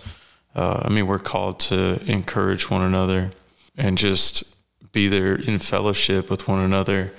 Uh, 0.54 0.83
I 0.85 0.88
mean, 0.88 1.06
we're 1.06 1.18
called 1.18 1.61
to 1.61 2.00
encourage 2.06 2.71
one 2.71 2.83
another 2.83 3.30
and 3.76 3.99
just 3.99 4.56
be 4.92 5.09
there 5.09 5.35
in 5.35 5.59
fellowship 5.59 6.30
with 6.30 6.47
one 6.47 6.61
another. 6.61 7.12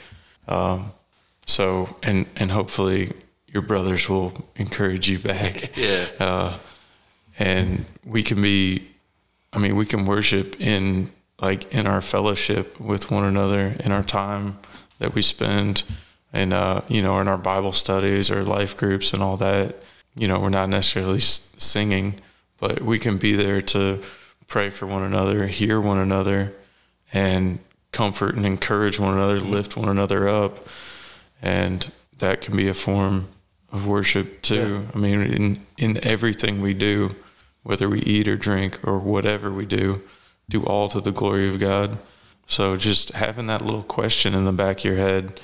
Um, 0.48 0.92
so, 1.46 1.98
and 2.02 2.26
and 2.36 2.52
hopefully 2.52 3.12
your 3.48 3.62
brothers 3.62 4.10
will 4.10 4.34
encourage 4.56 5.08
you 5.10 5.20
back. 5.20 5.76
yeah. 5.78 6.06
Uh, 6.20 6.58
and 7.38 7.86
we 8.06 8.24
can 8.24 8.42
be, 8.42 8.88
I 9.52 9.60
mean, 9.60 9.76
we 9.76 9.86
can 9.86 10.06
worship 10.06 10.60
in 10.60 11.12
like 11.42 11.72
in 11.74 11.88
our 11.88 12.02
fellowship 12.02 12.80
with 12.80 13.12
one 13.12 13.24
another 13.24 13.76
in 13.80 13.92
our 13.92 14.04
time 14.04 14.58
that 15.00 15.14
we 15.14 15.22
spend 15.22 15.84
and 16.32 16.54
uh, 16.54 16.82
you 16.88 17.02
know 17.02 17.20
in 17.20 17.28
our 17.28 17.38
bible 17.38 17.72
studies 17.72 18.32
or 18.32 18.44
life 18.44 18.78
groups 18.78 19.14
and 19.14 19.22
all 19.22 19.38
that 19.38 19.76
you 20.16 20.28
know 20.28 20.40
we're 20.40 20.50
not 20.50 20.70
necessarily 20.70 21.20
singing 21.20 22.16
but 22.60 22.82
we 22.82 23.00
can 23.00 23.18
be 23.18 23.36
there 23.36 23.62
to 23.62 24.02
pray 24.48 24.70
for 24.70 24.86
one 24.86 25.04
another 25.04 25.48
hear 25.48 25.80
one 25.80 25.98
another 25.98 26.54
and 27.14 27.60
comfort 27.92 28.36
and 28.36 28.46
encourage 28.46 29.00
one 29.00 29.14
another 29.14 29.40
mm-hmm. 29.40 29.52
lift 29.52 29.78
one 29.78 29.90
another 29.90 30.28
up 30.28 30.68
and 31.42 31.92
that 32.20 32.42
can 32.42 32.56
be 32.56 32.68
a 32.68 32.74
form 32.74 33.28
of 33.72 33.86
worship 33.86 34.42
too. 34.42 34.86
Yeah. 34.86 34.92
i 34.94 34.98
mean 34.98 35.22
in 35.22 35.66
in 35.78 36.04
everything 36.06 36.62
we 36.62 36.74
do 36.74 37.16
whether 37.64 37.90
we 37.90 38.00
eat 38.02 38.28
or 38.28 38.38
drink 38.38 38.80
or 38.88 39.00
whatever 39.00 39.52
we 39.52 39.66
do 39.66 40.02
do 40.50 40.64
all 40.64 40.90
to 40.90 41.02
the 41.02 41.12
glory 41.12 41.50
of 41.50 41.60
god. 41.60 41.98
So 42.48 42.78
just 42.78 43.12
having 43.12 43.48
that 43.48 43.64
little 43.64 43.84
question 43.84 44.36
in 44.36 44.46
the 44.46 44.52
back 44.52 44.80
of 44.80 44.86
your 44.86 44.98
head 44.98 45.40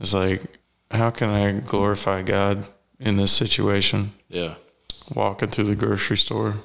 is 0.00 0.12
like, 0.12 0.42
how 0.90 1.10
can 1.10 1.30
I 1.30 1.52
glorify 1.60 2.22
God 2.22 2.66
in 3.00 3.16
this 3.16 3.32
situation? 3.32 4.12
Yeah. 4.28 4.54
Walking 5.14 5.48
through 5.48 5.64
the 5.64 5.74
grocery 5.74 6.18
store, 6.18 6.56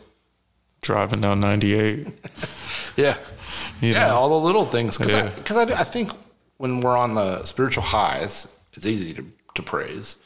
driving 0.82 1.22
down 1.22 1.40
98. 1.40 2.08
yeah. 2.98 3.18
You 3.82 3.94
yeah, 3.94 4.08
know? 4.08 4.16
all 4.16 4.30
the 4.30 4.46
little 4.46 4.66
things. 4.66 4.98
Because 4.98 5.50
yeah. 5.50 5.74
I, 5.74 5.78
I, 5.78 5.80
I 5.80 5.84
think 5.84 6.12
when 6.58 6.82
we're 6.82 6.98
on 6.98 7.16
the 7.16 7.44
spiritual 7.46 7.84
highs, 7.84 8.48
it's 8.74 8.86
easy 8.86 9.14
to, 9.14 9.26
to 9.56 9.64
praise. 9.64 10.18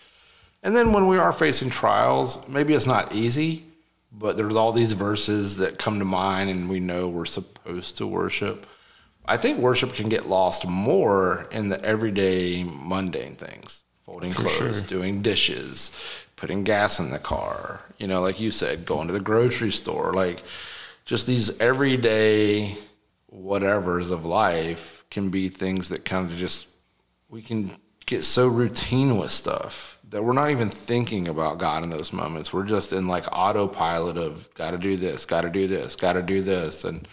And 0.63 0.75
then 0.75 0.91
when 0.91 1.07
we 1.07 1.17
are 1.17 1.31
facing 1.31 1.69
trials, 1.69 2.45
maybe 2.49 2.73
it's 2.73 2.87
not 2.87 3.15
easy, 3.15 3.63
but 4.11 4.35
there's 4.35 4.55
all 4.55 4.73
these 4.73 4.93
verses 4.93 5.55
that 5.57 5.79
come 5.79 5.99
to 5.99 6.05
mind 6.05 6.49
and 6.49 6.69
we 6.69 6.79
know 6.79 7.07
we're 7.07 7.25
supposed 7.25 7.97
to 7.97 8.07
worship. 8.07 8.65
I 9.25 9.37
think 9.37 9.59
worship 9.59 9.93
can 9.93 10.09
get 10.09 10.27
lost 10.27 10.67
more 10.67 11.47
in 11.51 11.69
the 11.69 11.83
everyday 11.85 12.63
mundane 12.63 13.35
things 13.35 13.83
folding 14.09 14.31
For 14.31 14.41
clothes, 14.41 14.79
sure. 14.79 14.87
doing 14.87 15.21
dishes, 15.21 15.91
putting 16.35 16.63
gas 16.63 16.99
in 16.99 17.11
the 17.11 17.19
car, 17.19 17.81
you 17.99 18.07
know, 18.07 18.21
like 18.21 18.39
you 18.39 18.49
said, 18.49 18.85
going 18.85 19.05
to 19.05 19.13
the 19.13 19.19
grocery 19.19 19.71
store, 19.71 20.13
like 20.13 20.41
just 21.05 21.27
these 21.27 21.59
everyday 21.59 22.75
whatevers 23.31 24.11
of 24.11 24.25
life 24.25 25.03
can 25.11 25.29
be 25.29 25.47
things 25.47 25.89
that 25.89 26.05
kind 26.05 26.25
of 26.25 26.35
just, 26.37 26.69
we 27.29 27.43
can 27.43 27.71
get 28.07 28.23
so 28.23 28.47
routine 28.47 29.19
with 29.19 29.29
stuff 29.29 29.99
that 30.09 30.23
we're 30.23 30.33
not 30.33 30.49
even 30.49 30.69
thinking 30.71 31.27
about 31.27 31.59
God 31.59 31.83
in 31.83 31.91
those 31.91 32.11
moments. 32.11 32.51
We're 32.51 32.65
just 32.65 32.93
in 32.93 33.07
like 33.07 33.25
autopilot 33.31 34.17
of 34.17 34.51
got 34.55 34.71
to 34.71 34.79
do 34.79 34.97
this, 34.97 35.27
got 35.27 35.41
to 35.41 35.51
do 35.51 35.67
this, 35.67 35.95
got 35.95 36.13
to 36.13 36.23
do 36.23 36.41
this. 36.41 36.83
And, 36.83 37.07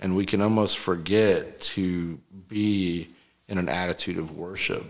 and 0.00 0.16
we 0.16 0.26
can 0.26 0.42
almost 0.42 0.78
forget 0.78 1.60
to 1.60 2.18
be 2.48 3.06
in 3.46 3.58
an 3.58 3.68
attitude 3.68 4.18
of 4.18 4.36
worship 4.36 4.84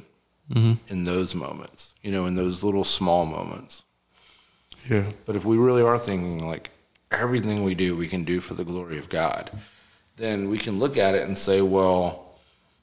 mm-hmm. 0.51 0.93
in 0.93 1.05
those 1.05 1.35
moments, 1.35 1.95
you 2.03 2.13
know, 2.13 2.27
in 2.27 2.35
those 2.35 2.63
little 2.63 2.85
small 2.85 3.27
moments. 3.27 3.85
Yeah. 4.89 5.05
But 5.25 5.37
if 5.37 5.45
we 5.45 5.57
really 5.57 5.83
are 5.83 5.99
thinking 5.99 6.47
like 6.47 6.71
everything 7.11 7.65
we 7.65 7.75
do, 7.75 7.97
we 7.97 8.09
can 8.09 8.25
do 8.25 8.41
for 8.41 8.55
the 8.55 8.65
glory 8.65 8.99
of 8.99 9.09
God, 9.09 9.51
then 10.17 10.49
we 10.49 10.59
can 10.59 10.79
look 10.79 10.97
at 10.97 11.15
it 11.15 11.27
and 11.27 11.37
say, 11.37 11.61
well, 11.61 12.37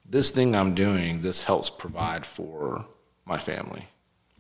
this 0.10 0.32
thing 0.32 0.56
I'm 0.56 0.76
doing, 0.76 1.22
this 1.22 1.44
helps 1.44 1.70
provide 1.70 2.26
for 2.26 2.86
my 3.26 3.38
family. 3.38 3.88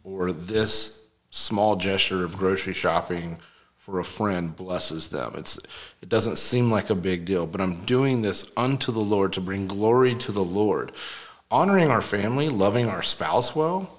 Or 0.04 0.32
this 0.32 1.06
small 1.30 1.76
gesture 1.76 2.24
of 2.24 2.38
grocery 2.38 2.74
shopping 2.74 3.38
for 3.78 4.00
a 4.00 4.04
friend 4.04 4.56
blesses 4.56 5.08
them. 5.08 5.34
It's 5.36 5.58
it 6.02 6.10
doesn't 6.10 6.38
seem 6.38 6.70
like 6.70 6.90
a 6.90 6.96
big 6.96 7.26
deal, 7.26 7.48
but 7.48 7.62
I'm 7.62 7.86
doing 7.86 8.22
this 8.22 8.52
unto 8.58 8.92
the 8.92 9.00
Lord 9.00 9.34
to 9.34 9.42
bring 9.42 9.68
glory 9.68 10.14
to 10.16 10.32
the 10.32 10.44
Lord. 10.44 10.92
Honoring 11.52 11.92
our 11.92 12.02
family, 12.02 12.50
loving 12.50 12.88
our 12.88 13.04
spouse 13.04 13.56
well, 13.56 13.90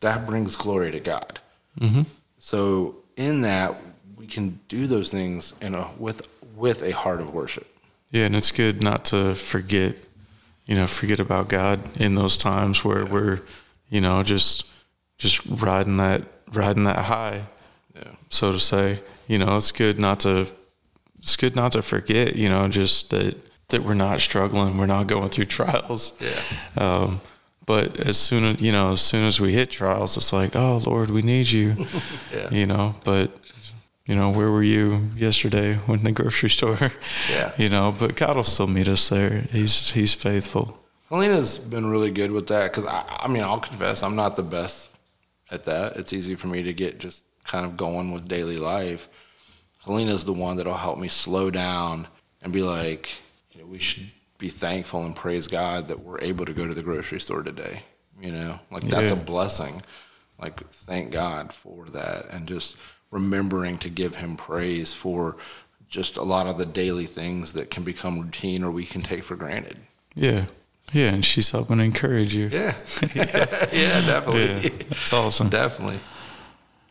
that 0.00 0.26
brings 0.26 0.56
glory 0.56 0.92
to 0.92 1.00
God. 1.00 1.40
Mm-hmm. 1.80 2.02
So 2.38 2.96
in 3.16 3.40
that, 3.42 3.74
we 4.16 4.26
can 4.26 4.60
do 4.68 4.86
those 4.86 5.10
things 5.10 5.54
in 5.60 5.74
a 5.74 5.88
with 5.98 6.28
with 6.54 6.82
a 6.82 6.92
heart 6.92 7.20
of 7.20 7.32
worship. 7.32 7.66
Yeah, 8.10 8.26
and 8.26 8.36
it's 8.36 8.52
good 8.52 8.82
not 8.82 9.06
to 9.06 9.34
forget, 9.34 9.96
you 10.66 10.76
know, 10.76 10.86
forget 10.86 11.18
about 11.18 11.48
God 11.48 11.96
in 11.98 12.14
those 12.14 12.36
times 12.36 12.84
where 12.84 13.04
yeah. 13.04 13.10
we're, 13.10 13.40
you 13.88 14.00
know, 14.02 14.22
just 14.22 14.68
just 15.16 15.44
riding 15.46 15.96
that 15.96 16.22
riding 16.52 16.84
that 16.84 17.06
high, 17.06 17.46
yeah. 17.96 18.12
so 18.28 18.52
to 18.52 18.60
say 18.60 18.98
you 19.32 19.38
know, 19.38 19.56
it's 19.56 19.72
good 19.72 19.98
not 19.98 20.20
to 20.20 20.46
it's 21.18 21.36
good 21.36 21.56
not 21.56 21.72
to 21.72 21.82
forget, 21.82 22.36
you 22.36 22.50
know, 22.50 22.68
just 22.68 23.10
that 23.10 23.36
that 23.72 23.84
we're 23.84 23.94
not 23.94 24.20
struggling, 24.20 24.78
we're 24.78 24.86
not 24.86 25.06
going 25.06 25.28
through 25.28 25.44
trials. 25.58 26.16
Yeah. 26.20 26.40
Um, 26.76 27.20
but 27.66 28.00
as 28.00 28.16
soon 28.16 28.44
as 28.44 28.60
you 28.60 28.72
know, 28.72 28.92
as 28.92 29.00
soon 29.00 29.24
as 29.24 29.40
we 29.40 29.52
hit 29.52 29.70
trials, 29.70 30.16
it's 30.16 30.32
like, 30.32 30.56
oh 30.56 30.80
Lord, 30.86 31.10
we 31.10 31.22
need 31.22 31.50
you. 31.50 31.76
yeah. 32.32 32.50
You 32.50 32.66
know, 32.66 32.94
but 33.04 33.36
you 34.06 34.16
know, 34.16 34.30
where 34.30 34.50
were 34.50 34.62
you 34.62 35.10
yesterday 35.16 35.74
when 35.86 36.02
the 36.02 36.12
grocery 36.12 36.50
store? 36.58 36.92
Yeah. 37.30 37.52
You 37.56 37.68
know, 37.68 37.94
but 37.96 38.16
God 38.16 38.36
will 38.36 38.44
still 38.44 38.66
meet 38.66 38.88
us 38.88 39.08
there. 39.08 39.44
He's 39.52 39.92
He's 39.92 40.14
faithful. 40.14 40.78
Helena's 41.08 41.58
been 41.58 41.86
really 41.86 42.10
good 42.10 42.30
with 42.30 42.46
that 42.46 42.70
because 42.70 42.86
I, 42.86 43.04
I 43.20 43.28
mean, 43.28 43.42
I'll 43.42 43.60
confess, 43.60 44.02
I'm 44.02 44.16
not 44.16 44.34
the 44.34 44.42
best 44.42 44.90
at 45.50 45.66
that. 45.66 45.96
It's 45.96 46.14
easy 46.14 46.36
for 46.36 46.46
me 46.46 46.62
to 46.62 46.72
get 46.72 46.98
just 46.98 47.22
kind 47.44 47.66
of 47.66 47.76
going 47.76 48.12
with 48.12 48.26
daily 48.26 48.56
life. 48.56 49.08
Helena's 49.84 50.24
the 50.24 50.32
one 50.32 50.56
that'll 50.56 50.74
help 50.74 50.98
me 50.98 51.08
slow 51.08 51.50
down 51.50 52.08
and 52.40 52.52
be 52.52 52.62
like, 52.62 53.18
we 53.72 53.78
should 53.78 54.10
be 54.36 54.48
thankful 54.48 55.04
and 55.06 55.16
praise 55.16 55.46
God 55.46 55.88
that 55.88 55.98
we're 55.98 56.20
able 56.20 56.44
to 56.44 56.52
go 56.52 56.66
to 56.66 56.74
the 56.74 56.82
grocery 56.82 57.20
store 57.20 57.42
today. 57.42 57.82
You 58.20 58.30
know, 58.30 58.60
like 58.70 58.84
that's 58.84 59.10
yeah. 59.10 59.16
a 59.16 59.20
blessing. 59.20 59.82
Like, 60.38 60.68
thank 60.68 61.10
God 61.10 61.52
for 61.52 61.86
that. 61.86 62.26
And 62.30 62.46
just 62.46 62.76
remembering 63.10 63.78
to 63.78 63.88
give 63.88 64.14
Him 64.14 64.36
praise 64.36 64.92
for 64.92 65.38
just 65.88 66.18
a 66.18 66.22
lot 66.22 66.46
of 66.46 66.58
the 66.58 66.66
daily 66.66 67.06
things 67.06 67.54
that 67.54 67.70
can 67.70 67.82
become 67.82 68.20
routine 68.20 68.62
or 68.62 68.70
we 68.70 68.84
can 68.84 69.00
take 69.00 69.24
for 69.24 69.36
granted. 69.36 69.78
Yeah. 70.14 70.44
Yeah. 70.92 71.08
And 71.08 71.24
she's 71.24 71.50
helping 71.50 71.78
to 71.78 71.84
encourage 71.84 72.34
you. 72.34 72.48
Yeah. 72.52 72.76
yeah, 73.14 73.24
yeah, 73.72 74.06
definitely. 74.06 74.70
Yeah, 74.70 74.84
that's 74.88 75.12
awesome. 75.12 75.48
definitely. 75.48 75.98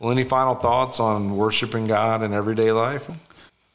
Well, 0.00 0.10
any 0.10 0.24
final 0.24 0.54
thoughts 0.54 0.98
on 0.98 1.36
worshiping 1.36 1.86
God 1.86 2.22
in 2.22 2.32
everyday 2.32 2.72
life? 2.72 3.08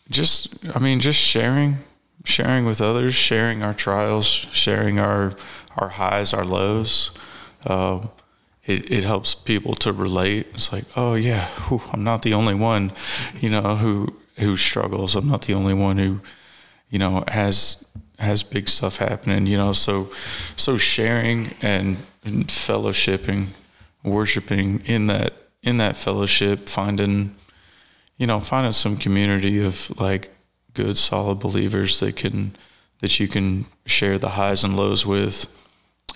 Just, 0.09 0.75
I 0.75 0.79
mean, 0.79 0.99
just 0.99 1.19
sharing, 1.19 1.77
sharing 2.25 2.65
with 2.65 2.82
others, 2.82 3.15
sharing 3.15 3.63
our 3.63 3.73
trials, 3.73 4.27
sharing 4.27 4.99
our 4.99 5.36
our 5.77 5.89
highs, 5.89 6.34
our 6.34 6.45
lows. 6.45 7.12
Um, 7.65 8.10
it, 8.65 8.91
it 8.91 9.03
helps 9.03 9.34
people 9.34 9.75
to 9.75 9.93
relate. 9.93 10.47
It's 10.53 10.71
like, 10.73 10.86
oh 10.95 11.15
yeah, 11.15 11.47
whew, 11.67 11.82
I'm 11.93 12.03
not 12.03 12.21
the 12.21 12.34
only 12.34 12.53
one, 12.53 12.91
you 13.39 13.49
know, 13.49 13.75
who 13.75 14.15
who 14.38 14.58
struggles. 14.58 15.15
I'm 15.15 15.27
not 15.27 15.43
the 15.43 15.53
only 15.53 15.73
one 15.73 15.97
who, 15.97 16.19
you 16.89 16.99
know, 16.99 17.23
has 17.30 17.88
has 18.19 18.43
big 18.43 18.67
stuff 18.67 18.97
happening. 18.97 19.47
You 19.47 19.58
know, 19.58 19.71
so 19.71 20.12
so 20.56 20.77
sharing 20.77 21.56
and 21.62 21.97
and 22.23 22.47
fellowshipping, 22.47 23.47
worshiping 24.03 24.82
in 24.86 25.08
that 25.08 25.34
in 25.63 25.77
that 25.77 25.95
fellowship, 25.95 26.67
finding 26.67 27.36
you 28.17 28.27
know 28.27 28.39
finding 28.39 28.73
some 28.73 28.97
community 28.97 29.63
of 29.63 29.97
like 29.99 30.30
good 30.77 30.95
solid 30.95 31.39
believers 31.39 31.99
that 31.99 32.15
can 32.15 32.55
that 33.01 33.19
you 33.19 33.27
can 33.27 33.65
share 33.85 34.17
the 34.17 34.29
highs 34.29 34.63
and 34.63 34.77
lows 34.77 35.05
with, 35.05 35.47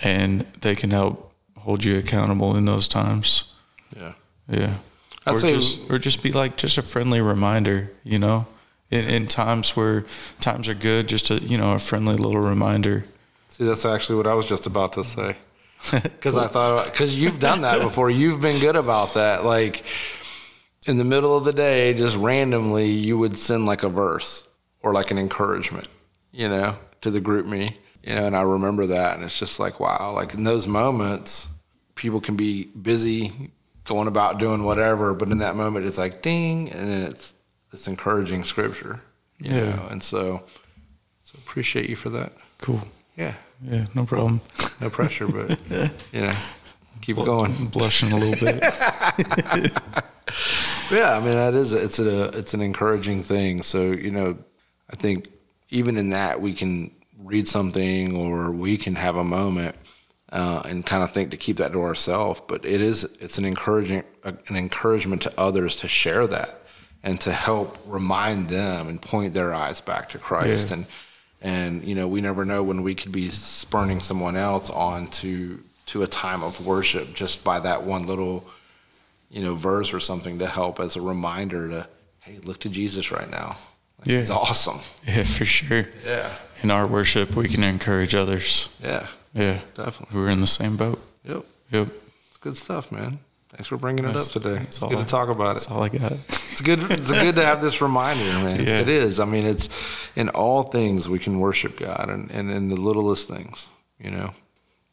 and 0.01 0.41
they 0.61 0.75
can 0.75 0.91
help 0.91 1.33
hold 1.57 1.83
you 1.83 1.97
accountable 1.97 2.55
in 2.55 2.65
those 2.65 2.87
times. 2.87 3.53
Yeah. 3.95 4.13
Yeah. 4.47 4.75
I'd 5.25 5.35
or 5.35 5.37
say- 5.37 5.51
just 5.51 5.89
or 5.89 5.99
just 5.99 6.23
be 6.23 6.31
like 6.31 6.55
just 6.57 6.77
a 6.77 6.81
friendly 6.81 7.21
reminder, 7.21 7.91
you 8.03 8.19
know, 8.19 8.45
in, 8.89 9.05
in 9.05 9.27
times 9.27 9.75
where 9.75 10.05
times 10.39 10.69
are 10.69 10.73
good, 10.75 11.07
just 11.07 11.31
a 11.31 11.35
you 11.39 11.57
know 11.57 11.73
a 11.73 11.79
friendly 11.79 12.15
little 12.15 12.41
reminder. 12.41 13.03
See, 13.49 13.65
that's 13.65 13.85
actually 13.85 14.15
what 14.17 14.27
I 14.27 14.33
was 14.35 14.45
just 14.45 14.65
about 14.65 14.93
to 14.93 15.03
say. 15.03 15.35
Because 15.91 16.37
I 16.37 16.47
thought, 16.47 16.85
because 16.85 17.19
you've 17.19 17.39
done 17.39 17.61
that 17.61 17.79
before. 17.81 18.11
You've 18.11 18.39
been 18.39 18.59
good 18.59 18.75
about 18.75 19.15
that. 19.15 19.43
Like 19.43 19.83
in 20.85 20.97
the 20.97 21.03
middle 21.03 21.35
of 21.35 21.43
the 21.43 21.53
day, 21.53 21.95
just 21.95 22.15
randomly, 22.15 22.91
you 22.91 23.17
would 23.17 23.37
send 23.37 23.65
like 23.65 23.81
a 23.81 23.89
verse 23.89 24.47
or 24.83 24.93
like 24.93 25.11
an 25.11 25.17
encouragement, 25.17 25.87
you 26.31 26.47
know, 26.49 26.75
to 27.01 27.11
the 27.11 27.21
GroupMe, 27.21 27.75
you 28.03 28.15
know, 28.15 28.25
and 28.25 28.35
I 28.35 28.41
remember 28.41 28.87
that. 28.87 29.15
And 29.15 29.23
it's 29.23 29.37
just 29.37 29.59
like, 29.59 29.79
wow, 29.79 30.13
like 30.13 30.33
in 30.33 30.43
those 30.43 30.67
moments, 30.67 31.49
people 31.95 32.19
can 32.21 32.35
be 32.35 32.65
busy 32.65 33.51
going 33.85 34.07
about 34.07 34.39
doing 34.39 34.63
whatever, 34.63 35.13
but 35.13 35.29
in 35.29 35.39
that 35.39 35.55
moment, 35.55 35.85
it's 35.85 35.97
like 35.97 36.21
ding, 36.21 36.71
and 36.71 36.89
then 36.89 37.01
it's 37.03 37.33
this 37.71 37.87
encouraging 37.87 38.43
scripture, 38.43 39.01
you 39.39 39.53
Yeah. 39.55 39.75
know, 39.75 39.87
and 39.89 40.01
so, 40.03 40.43
so 41.23 41.37
appreciate 41.39 41.89
you 41.89 41.95
for 41.95 42.09
that. 42.09 42.33
Cool. 42.59 42.81
Yeah. 43.17 43.33
Yeah, 43.63 43.85
no 43.95 44.05
problem. 44.05 44.41
No 44.79 44.89
pressure, 44.89 45.27
but 45.27 45.59
you 46.11 46.21
know, 46.21 46.33
keep 47.01 47.17
it 47.17 47.25
going. 47.25 47.53
I'm 47.55 47.67
blushing 47.67 48.11
a 48.11 48.17
little 48.17 48.35
bit. 48.39 48.63
Yeah, 50.91 51.15
I 51.15 51.19
mean 51.21 51.33
that 51.33 51.53
is 51.53 51.71
it's 51.73 51.99
a 51.99 52.37
it's 52.37 52.53
an 52.53 52.61
encouraging 52.61 53.23
thing. 53.23 53.61
So 53.61 53.91
you 53.91 54.11
know, 54.11 54.37
I 54.91 54.95
think 54.95 55.29
even 55.69 55.97
in 55.97 56.09
that 56.11 56.41
we 56.41 56.53
can 56.53 56.91
read 57.19 57.47
something 57.47 58.15
or 58.15 58.51
we 58.51 58.77
can 58.77 58.95
have 58.95 59.15
a 59.15 59.23
moment 59.23 59.75
uh, 60.31 60.61
and 60.65 60.85
kind 60.85 61.03
of 61.03 61.11
think 61.11 61.31
to 61.31 61.37
keep 61.37 61.57
that 61.57 61.71
to 61.73 61.81
ourselves. 61.83 62.41
But 62.47 62.65
it 62.65 62.81
is 62.81 63.03
it's 63.19 63.37
an 63.37 63.45
encouraging 63.45 64.03
an 64.23 64.55
encouragement 64.55 65.21
to 65.23 65.33
others 65.37 65.77
to 65.77 65.87
share 65.87 66.27
that 66.27 66.61
and 67.03 67.19
to 67.21 67.31
help 67.31 67.77
remind 67.87 68.49
them 68.49 68.87
and 68.87 69.01
point 69.01 69.33
their 69.33 69.53
eyes 69.53 69.81
back 69.81 70.09
to 70.09 70.17
Christ 70.17 70.69
Yeah. 70.69 70.77
and 70.77 70.85
and 71.41 71.83
you 71.83 71.95
know 71.95 72.07
we 72.07 72.21
never 72.21 72.45
know 72.45 72.61
when 72.63 72.83
we 72.83 72.93
could 72.93 73.11
be 73.11 73.29
spurning 73.29 73.99
someone 74.01 74.35
else 74.35 74.69
on 74.69 75.07
to 75.07 75.59
to 75.87 76.03
a 76.03 76.07
time 76.07 76.43
of 76.43 76.63
worship 76.65 77.13
just 77.15 77.43
by 77.43 77.59
that 77.59 77.83
one 77.83 78.05
little 78.05 78.45
you 79.31 79.41
know 79.41 79.55
verse 79.55 79.91
or 79.93 79.99
something 79.99 80.37
to 80.39 80.45
help 80.47 80.79
as 80.79 80.95
a 80.95 81.01
reminder 81.01 81.67
to 81.69 81.87
hey 82.19 82.37
look 82.43 82.59
to 82.59 82.69
jesus 82.69 83.11
right 83.11 83.31
now 83.31 83.57
Yeah. 84.05 84.17
he's 84.19 84.31
awesome. 84.31 84.79
Yeah, 85.07 85.23
for 85.23 85.45
sure. 85.45 85.87
yeah. 86.05 86.29
In 86.63 86.71
our 86.71 86.87
worship, 86.87 87.35
we 87.35 87.47
can 87.47 87.63
encourage 87.63 88.13
others. 88.15 88.69
yeah. 88.83 89.07
Yeah, 89.33 89.59
definitely. 89.75 90.19
We're 90.19 90.29
in 90.29 90.41
the 90.41 90.47
same 90.47 90.75
boat. 90.75 91.01
yep. 91.23 91.45
Yep, 91.71 91.87
it's 92.27 92.37
good 92.37 92.57
stuff 92.57 92.91
man. 92.91 93.19
Thanks 93.49 93.67
for 93.67 93.77
bringing 93.77 94.03
it 94.05 94.07
That's- 94.07 94.35
up 94.35 94.41
today 94.41 94.61
it's 94.63 94.81
all 94.81 94.89
good 94.89 94.97
I- 94.99 95.01
to 95.01 95.07
talk 95.07 95.29
about 95.29 95.51
it. 95.51 95.53
that's 95.55 95.71
all 95.71 95.83
I 95.83 95.89
got. 95.89 96.11
it's 96.29 96.61
good 96.61 96.79
it's 96.91 97.11
good 97.11 97.35
to 97.35 97.45
have 97.45 97.61
this 97.61 97.81
reminder 97.81 98.23
man. 98.23 98.65
Yeah. 98.65 98.79
it 98.81 98.89
is. 98.89 99.19
I 99.21 99.25
mean 99.25 99.45
it's 99.45 99.69
in 100.15 100.29
all 100.29 100.63
things 100.63 101.07
we 101.07 101.17
can 101.19 101.39
worship 101.39 101.77
god 101.79 102.09
and, 102.09 102.29
and 102.31 102.51
in 102.51 102.69
the 102.69 102.75
littlest 102.75 103.27
things 103.29 103.69
you 103.99 104.11
know. 104.11 104.31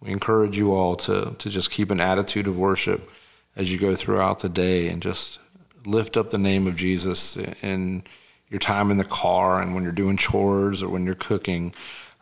We 0.00 0.10
encourage 0.12 0.56
you 0.56 0.72
all 0.74 0.94
to 0.96 1.34
to 1.38 1.50
just 1.50 1.70
keep 1.72 1.90
an 1.90 2.00
attitude 2.00 2.46
of 2.46 2.56
worship 2.56 3.10
as 3.56 3.72
you 3.72 3.78
go 3.78 3.96
throughout 3.96 4.38
the 4.40 4.48
day 4.48 4.88
and 4.88 5.02
just 5.02 5.40
lift 5.84 6.16
up 6.16 6.30
the 6.30 6.38
name 6.38 6.66
of 6.68 6.76
jesus 6.76 7.36
in 7.62 8.04
your 8.50 8.58
time 8.58 8.90
in 8.90 8.96
the 8.96 9.04
car 9.04 9.60
and 9.60 9.74
when 9.74 9.82
you're 9.82 9.92
doing 9.92 10.16
chores 10.16 10.82
or 10.82 10.88
when 10.88 11.04
you're 11.04 11.14
cooking 11.14 11.74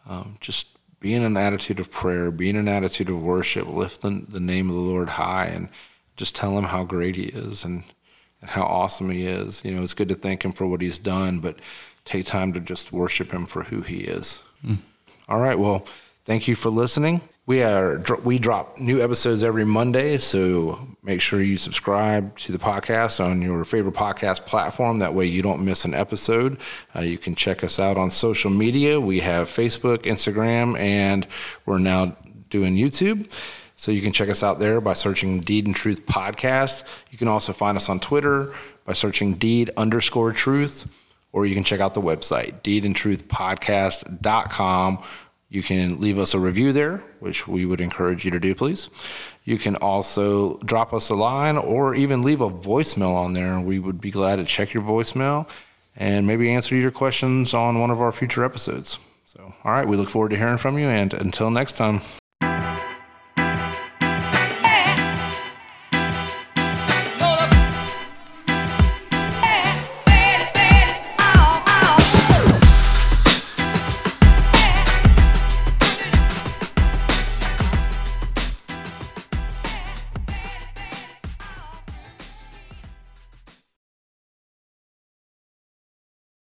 um, 0.08 0.36
just 0.40 0.76
be 1.00 1.14
in 1.14 1.22
an 1.22 1.36
attitude 1.36 1.80
of 1.80 1.90
prayer 1.90 2.30
be 2.30 2.48
in 2.48 2.56
an 2.56 2.68
attitude 2.68 3.08
of 3.08 3.22
worship 3.22 3.68
lift 3.68 4.02
the, 4.02 4.24
the 4.28 4.40
name 4.40 4.68
of 4.68 4.74
the 4.74 4.82
lord 4.82 5.10
high 5.10 5.46
and 5.46 5.68
just 6.16 6.34
tell 6.34 6.56
him 6.56 6.64
how 6.64 6.84
great 6.84 7.16
he 7.16 7.24
is 7.24 7.64
and 7.64 7.84
and 8.40 8.50
how 8.50 8.62
awesome 8.62 9.10
he 9.10 9.26
is. 9.26 9.64
You 9.64 9.74
know, 9.74 9.82
it's 9.82 9.94
good 9.94 10.08
to 10.08 10.14
thank 10.14 10.44
him 10.44 10.52
for 10.52 10.66
what 10.66 10.82
he's 10.82 10.98
done, 10.98 11.40
but 11.40 11.58
take 12.04 12.26
time 12.26 12.52
to 12.52 12.60
just 12.60 12.92
worship 12.92 13.32
him 13.32 13.46
for 13.46 13.64
who 13.64 13.82
he 13.82 13.98
is. 13.98 14.40
All 15.28 15.40
right. 15.40 15.58
Well, 15.58 15.86
thank 16.24 16.48
you 16.48 16.54
for 16.54 16.70
listening. 16.70 17.20
We 17.46 17.62
are 17.62 18.02
we 18.24 18.40
drop 18.40 18.80
new 18.80 19.00
episodes 19.00 19.44
every 19.44 19.64
Monday, 19.64 20.18
so 20.18 20.80
make 21.04 21.20
sure 21.20 21.40
you 21.40 21.58
subscribe 21.58 22.36
to 22.38 22.50
the 22.50 22.58
podcast 22.58 23.24
on 23.24 23.40
your 23.40 23.64
favorite 23.64 23.94
podcast 23.94 24.46
platform. 24.46 24.98
That 24.98 25.14
way, 25.14 25.26
you 25.26 25.42
don't 25.42 25.64
miss 25.64 25.84
an 25.84 25.94
episode. 25.94 26.58
Uh, 26.94 27.02
you 27.02 27.18
can 27.18 27.36
check 27.36 27.62
us 27.62 27.78
out 27.78 27.96
on 27.96 28.10
social 28.10 28.50
media. 28.50 29.00
We 29.00 29.20
have 29.20 29.48
Facebook, 29.48 29.98
Instagram, 29.98 30.76
and 30.76 31.24
we're 31.66 31.78
now 31.78 32.16
doing 32.50 32.74
YouTube. 32.74 33.32
So 33.76 33.92
you 33.92 34.02
can 34.02 34.12
check 34.12 34.28
us 34.28 34.42
out 34.42 34.58
there 34.58 34.80
by 34.80 34.94
searching 34.94 35.38
Deed 35.38 35.66
and 35.66 35.76
Truth 35.76 36.04
Podcast. 36.04 36.82
You 37.12 37.18
can 37.18 37.28
also 37.28 37.52
find 37.52 37.76
us 37.76 37.88
on 37.88 38.00
Twitter 38.00 38.52
by 38.84 38.94
searching 38.94 39.34
Deed 39.34 39.70
underscore 39.76 40.32
Truth, 40.32 40.90
or 41.32 41.46
you 41.46 41.54
can 41.54 41.62
check 41.62 41.78
out 41.78 41.94
the 41.94 42.02
website, 42.02 42.60
deedandtruthpodcast.com. 42.62 45.04
You 45.48 45.62
can 45.62 46.00
leave 46.00 46.18
us 46.18 46.34
a 46.34 46.40
review 46.40 46.72
there, 46.72 47.04
which 47.20 47.46
we 47.46 47.66
would 47.66 47.80
encourage 47.80 48.24
you 48.24 48.30
to 48.32 48.40
do, 48.40 48.54
please. 48.54 48.90
You 49.44 49.58
can 49.58 49.76
also 49.76 50.58
drop 50.58 50.92
us 50.92 51.08
a 51.08 51.14
line 51.14 51.56
or 51.56 51.94
even 51.94 52.22
leave 52.22 52.40
a 52.40 52.50
voicemail 52.50 53.14
on 53.14 53.32
there, 53.32 53.60
we 53.60 53.78
would 53.78 54.00
be 54.00 54.10
glad 54.10 54.36
to 54.36 54.44
check 54.44 54.74
your 54.74 54.82
voicemail 54.82 55.48
and 55.96 56.26
maybe 56.26 56.50
answer 56.50 56.74
your 56.74 56.90
questions 56.90 57.54
on 57.54 57.80
one 57.80 57.90
of 57.90 58.00
our 58.00 58.12
future 58.12 58.44
episodes. 58.44 58.98
So, 59.24 59.54
all 59.64 59.72
right, 59.72 59.86
we 59.86 59.96
look 59.96 60.08
forward 60.08 60.30
to 60.30 60.36
hearing 60.36 60.58
from 60.58 60.78
you, 60.78 60.88
and 60.88 61.14
until 61.14 61.50
next 61.50 61.76
time. 61.76 62.00